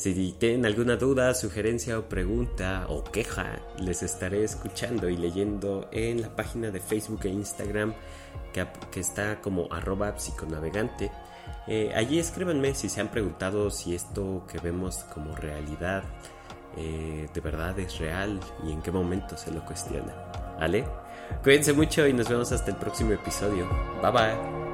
Si 0.00 0.32
tienen 0.32 0.64
alguna 0.64 0.96
duda, 0.96 1.34
sugerencia 1.34 1.98
o 1.98 2.08
pregunta 2.08 2.86
o 2.88 3.04
queja, 3.04 3.60
les 3.78 4.02
estaré 4.02 4.44
escuchando 4.44 5.10
y 5.10 5.16
leyendo 5.18 5.90
en 5.92 6.22
la 6.22 6.34
página 6.34 6.70
de 6.70 6.80
Facebook 6.80 7.20
e 7.24 7.28
Instagram 7.28 7.92
que, 8.50 8.66
está 8.98 9.42
como 9.42 9.70
arroba 9.70 10.18
psiconavegante. 10.18 11.12
Eh, 11.66 11.92
allí 11.94 12.18
escríbanme 12.18 12.74
si 12.74 12.88
se 12.88 13.02
han 13.02 13.10
preguntado 13.10 13.70
si 13.70 13.94
esto 13.94 14.46
que 14.50 14.58
vemos 14.58 15.04
como 15.12 15.36
realidad 15.36 16.02
eh, 16.78 17.28
de 17.34 17.40
verdad 17.42 17.78
es 17.78 17.98
real 17.98 18.40
y 18.66 18.72
en 18.72 18.80
qué 18.80 18.90
momento 18.90 19.36
se 19.36 19.50
lo 19.50 19.62
cuestiona. 19.66 20.14
¿Vale? 20.58 20.86
Cuídense 21.42 21.74
mucho 21.74 22.06
y 22.06 22.14
nos 22.14 22.26
vemos 22.26 22.50
hasta 22.52 22.70
el 22.70 22.78
próximo 22.78 23.12
episodio. 23.12 23.68
Bye 24.00 24.12
bye. 24.12 24.69